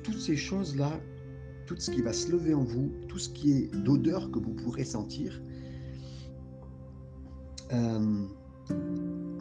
Toutes, 0.03 0.19
ces 0.19 0.35
choses-là, 0.35 0.99
tout 1.65 1.75
ce 1.77 1.91
qui 1.91 2.01
va 2.01 2.13
se 2.13 2.31
lever 2.31 2.53
en 2.53 2.63
vous, 2.63 2.91
tout 3.07 3.19
ce 3.19 3.29
qui 3.29 3.51
est 3.51 3.75
d'odeur 3.75 4.31
que 4.31 4.39
vous 4.39 4.53
pourrez 4.53 4.85
sentir, 4.85 5.41
euh, 7.73 8.25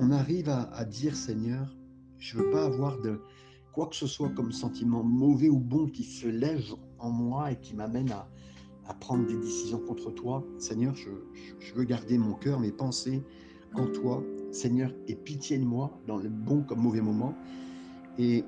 on 0.00 0.10
arrive 0.10 0.48
à, 0.48 0.84
dire 0.84 1.14
Seigneur, 1.14 1.76
je 2.18 2.36
ne 2.36 2.42
veux 2.42 2.50
pas 2.50 2.64
avoir 2.64 3.00
de 3.00 3.20
quoi 3.72 3.86
que 3.86 3.96
ce 3.96 4.06
soit 4.06 4.30
comme 4.30 4.52
sentiment 4.52 5.02
mauvais 5.02 5.48
ou 5.48 5.58
bon 5.58 5.88
qui 5.88 6.04
se 6.04 6.26
lève 6.26 6.64
en 6.98 7.10
moi 7.10 7.52
et 7.52 7.56
qui 7.56 7.74
m'amène 7.74 8.10
à, 8.10 8.28
prendre 9.00 9.26
des 9.26 9.36
décisions 9.36 9.78
contre 9.78 10.10
toi. 10.10 10.44
Seigneur, 10.58 10.94
je, 10.94 11.10
je 11.58 11.74
veux 11.74 11.84
garder 11.84 12.18
mon 12.18 12.34
cœur, 12.34 12.60
mes 12.60 12.72
pensées 12.72 13.22
en 13.74 13.86
toi. 13.86 14.22
Seigneur, 14.52 14.92
aie 15.08 15.14
pitié 15.14 15.58
de 15.58 15.64
moi 15.64 15.98
dans 16.06 16.16
le 16.16 16.28
bon 16.28 16.62
comme 16.62 16.80
mauvais 16.80 17.00
moment. 17.00 17.34
Et 18.18 18.44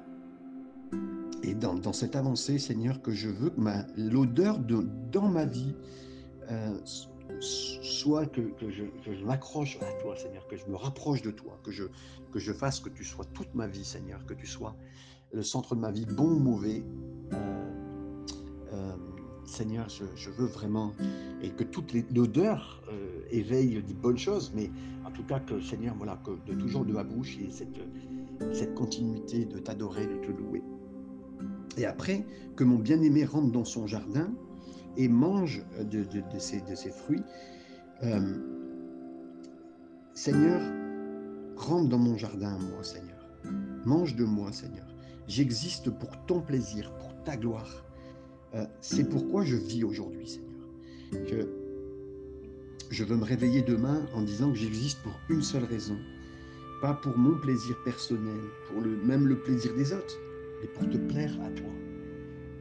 et 1.47 1.55
dans, 1.55 1.93
cette 1.93 2.17
avancée, 2.17 2.59
Seigneur, 2.59 3.01
que 3.01 3.13
je 3.13 3.29
veux 3.29 3.51
que 3.51 3.61
l'odeur 3.97 4.59
dans 4.59 5.29
ma 5.29 5.45
vie 5.45 5.75
euh, 6.51 6.77
soit 7.41 8.27
que, 8.27 8.43
je, 8.69 9.25
m'accroche 9.25 9.79
à 9.81 10.03
toi, 10.03 10.17
Seigneur, 10.17 10.47
que 10.49 10.57
je 10.57 10.67
me 10.67 10.75
rapproche 10.75 11.23
de 11.23 11.31
toi, 11.31 11.59
que 11.63 11.71
je, 11.71 11.85
que 12.33 12.41
je 12.41 12.53
fasse 12.53 12.81
que 12.81 12.89
tu 12.89 13.05
sois 13.05 13.25
toute 13.27 13.55
ma 13.55 13.69
vie, 13.69 13.85
Seigneur, 13.85 14.27
que 14.27 14.35
tu 14.35 14.47
sois 14.47 14.75
le 15.33 15.43
centre 15.43 15.77
de 15.77 15.81
ma 15.81 15.93
vie, 15.93 16.05
bon 16.05 16.25
ou 16.25 16.39
mauvais. 16.41 16.85
Euh, 17.33 17.71
euh, 18.73 18.97
Seigneur, 19.45 19.89
je, 19.89 20.31
veux 20.31 20.47
vraiment, 20.47 20.93
et 21.41 21.51
que 21.51 21.63
toute 21.63 21.95
l'odeur 22.13 22.83
éveille 23.31 23.81
des 23.81 23.95
bonnes 23.95 24.19
choses, 24.19 24.51
mais 24.53 24.73
en 25.05 25.13
tout 25.13 25.23
cas 25.23 25.39
que, 25.39 25.61
Seigneur, 25.61 25.95
voilà, 25.97 26.21
que 26.25 26.33
de 26.51 26.59
toujours 26.59 26.85
de 26.85 26.93
ma 26.93 27.05
bouche, 27.05 27.39
et 27.39 27.53
cette, 27.53 27.79
cette 28.53 28.75
continuité 28.75 29.45
de 29.45 29.61
t'adorer, 29.61 30.09
de 30.09 30.17
te 30.17 30.33
louer. 30.33 30.65
Et 31.77 31.87
après, 31.87 32.25
que 32.57 32.65
mon 32.65 32.79
bien-aimé 32.79 33.25
rentre 33.25 33.53
dans 33.53 33.65
son 33.65 33.87
jardin 33.87 34.33
et 34.97 35.09
mange 35.09 35.63
ses, 36.39 36.61
de 36.61 36.75
ses, 36.75 36.91
fruits. 36.91 37.23
Euh, 38.03 38.21
Seigneur, 40.15 40.61
rentre 41.57 41.89
dans 41.89 41.99
mon 41.99 42.17
jardin, 42.17 42.59
moi, 42.59 42.83
Seigneur. 42.83 43.29
Mange 43.85 44.17
de 44.17 44.25
moi, 44.25 44.53
Seigneur. 44.53 44.87
J'existe 45.29 45.91
pour 45.91 46.11
ton 46.27 46.41
plaisir, 46.41 46.93
pour 46.99 47.15
ta 47.25 47.37
gloire. 47.37 47.85
Euh, 48.55 48.65
c'est 48.81 49.09
pourquoi 49.09 49.45
je 49.45 49.57
vis 49.57 49.85
aujourd'hui, 49.85 50.29
Seigneur. 50.29 51.27
Que 51.27 51.49
je 52.91 53.05
veux 53.05 53.17
me 53.17 53.25
réveiller 53.25 53.63
demain 53.63 54.07
en 54.15 54.23
disant 54.23 54.51
que 54.51 54.57
j'existe 54.57 55.03
pour 55.03 55.13
une 55.29 55.43
seule 55.43 55.65
raison, 55.65 55.99
pas 56.81 56.95
pour 56.95 57.17
mon 57.19 57.39
plaisir 57.39 57.77
personnel, 57.85 58.41
pour 58.69 58.81
le, 58.81 58.97
même 58.97 59.27
le 59.27 59.39
plaisir 59.39 59.75
des 59.75 59.93
autres, 59.93 60.17
mais 60.61 60.69
pour 60.69 60.89
te 60.89 60.97
plaire 60.97 61.37
à 61.43 61.51
toi. 61.51 61.71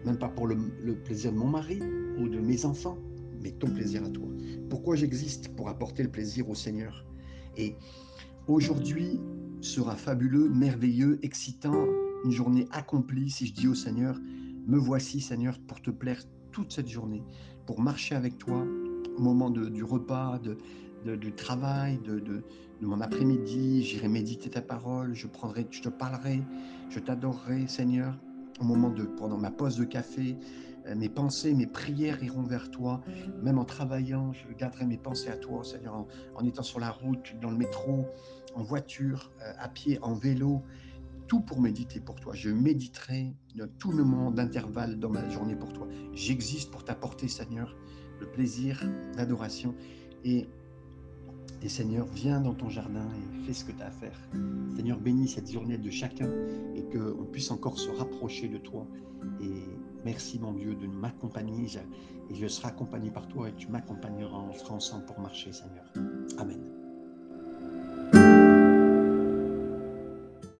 Même 0.05 0.17
pas 0.17 0.29
pour 0.29 0.47
le, 0.47 0.55
plaisir 1.03 1.31
de 1.31 1.37
mon 1.37 1.47
mari 1.47 1.79
ou 2.19 2.27
de 2.27 2.39
mes 2.39 2.65
enfants, 2.65 2.97
mais 3.41 3.51
ton 3.51 3.69
plaisir 3.71 4.03
à 4.03 4.09
toi. 4.09 4.27
Pourquoi 4.69 4.95
j'existe 4.95 5.55
Pour 5.55 5.69
apporter 5.69 6.03
le 6.03 6.09
plaisir 6.09 6.49
au 6.49 6.55
Seigneur? 6.55 7.05
Et 7.57 7.75
aujourd'hui 8.47 9.19
sera 9.61 9.95
fabuleux, 9.95 10.49
merveilleux, 10.49 11.19
excitant, 11.23 11.87
une 12.23 12.31
journée 12.31 12.67
accomplie 12.71 13.29
si 13.29 13.47
je 13.47 13.53
dis 13.53 13.67
au 13.67 13.75
Seigneur, 13.75 14.19
me 14.67 14.77
voici 14.77 15.21
Seigneur 15.21 15.59
pour 15.67 15.81
te 15.81 15.89
plaire 15.89 16.21
toute 16.51 16.71
cette 16.71 16.87
journée, 16.87 17.23
pour 17.65 17.81
marcher 17.81 18.15
avec 18.15 18.37
toi 18.37 18.65
au 19.17 19.21
moment 19.21 19.49
du 19.49 19.83
repas, 19.83 20.39
de, 20.39 20.57
du 21.13 21.31
travail, 21.33 21.99
de, 21.99 22.19
de, 22.19 22.43
mon 22.81 23.01
après-midi, 23.01 23.83
j'irai 23.83 24.07
méditer 24.07 24.49
ta 24.49 24.61
parole, 24.61 25.13
je, 25.13 25.27
prendrai, 25.27 25.67
je 25.71 25.81
te 25.81 25.89
parlerai, 25.89 26.41
je 26.89 26.99
t'adorerai, 26.99 27.67
Seigneur. 27.67 28.17
Au 28.59 28.63
moment 28.63 28.89
de, 28.89 29.03
pendant 29.03 29.37
ma 29.37 29.51
pause 29.51 29.77
de 29.77 29.83
café, 29.83 30.37
euh, 30.87 30.95
mes 30.95 31.09
pensées, 31.09 31.53
mes 31.53 31.67
prières 31.67 32.23
iront 32.23 32.43
vers 32.43 32.71
toi. 32.71 33.01
Même 33.41 33.57
en 33.57 33.65
travaillant, 33.65 34.33
je 34.33 34.53
garderai 34.55 34.85
mes 34.85 34.97
pensées 34.97 35.29
à 35.29 35.37
toi, 35.37 35.63
Seigneur, 35.63 36.05
en, 36.35 36.45
étant 36.45 36.63
sur 36.63 36.79
la 36.79 36.91
route, 36.91 37.35
dans 37.41 37.51
le 37.51 37.57
métro, 37.57 38.05
en 38.55 38.63
voiture, 38.63 39.31
euh, 39.41 39.51
à 39.59 39.67
pied, 39.67 39.99
en 40.01 40.13
vélo, 40.13 40.61
tout 41.27 41.41
pour 41.41 41.59
méditer 41.59 41.99
pour 41.99 42.15
toi. 42.15 42.33
Je 42.35 42.49
méditerai 42.49 43.35
tout 43.79 43.91
le 43.91 44.03
moment 44.03 44.31
d'intervalle 44.31 44.99
dans 44.99 45.09
ma 45.09 45.27
journée 45.29 45.55
pour 45.55 45.73
toi. 45.73 45.87
J'existe 46.13 46.71
pour 46.71 46.83
t'apporter, 46.83 47.27
Seigneur, 47.27 47.75
le 48.19 48.27
plaisir, 48.27 48.83
l'adoration. 49.17 49.73
Et 50.23 50.47
et 51.65 51.69
Seigneur, 51.69 52.05
viens 52.13 52.39
dans 52.39 52.53
ton 52.53 52.69
jardin 52.69 53.07
et 53.17 53.45
fais 53.45 53.53
ce 53.53 53.65
que 53.65 53.71
tu 53.71 53.81
as 53.81 53.87
à 53.87 53.89
faire. 53.89 54.15
Seigneur, 54.75 54.99
bénis 54.99 55.27
cette 55.27 55.51
journée 55.51 55.79
de 55.79 55.89
chacun 55.89 56.29
et 56.75 56.83
qu'on 56.83 57.25
puisse 57.25 57.49
encore 57.49 57.79
se 57.79 57.89
rapprocher 57.89 58.47
de 58.47 58.59
toi. 58.59 58.85
Et 59.41 59.63
merci, 60.05 60.37
mon 60.37 60.53
Dieu, 60.53 60.75
de 60.75 60.85
m'accompagner. 60.85 61.65
Et 62.29 62.35
je 62.35 62.47
serai 62.47 62.67
accompagné 62.67 63.09
par 63.09 63.27
toi 63.27 63.49
et 63.49 63.53
tu 63.53 63.67
m'accompagneras. 63.69 64.53
Sera 64.53 64.75
ensemble 64.75 65.05
pour 65.05 65.19
marcher, 65.19 65.51
Seigneur. 65.53 65.91
Amen. 66.37 66.84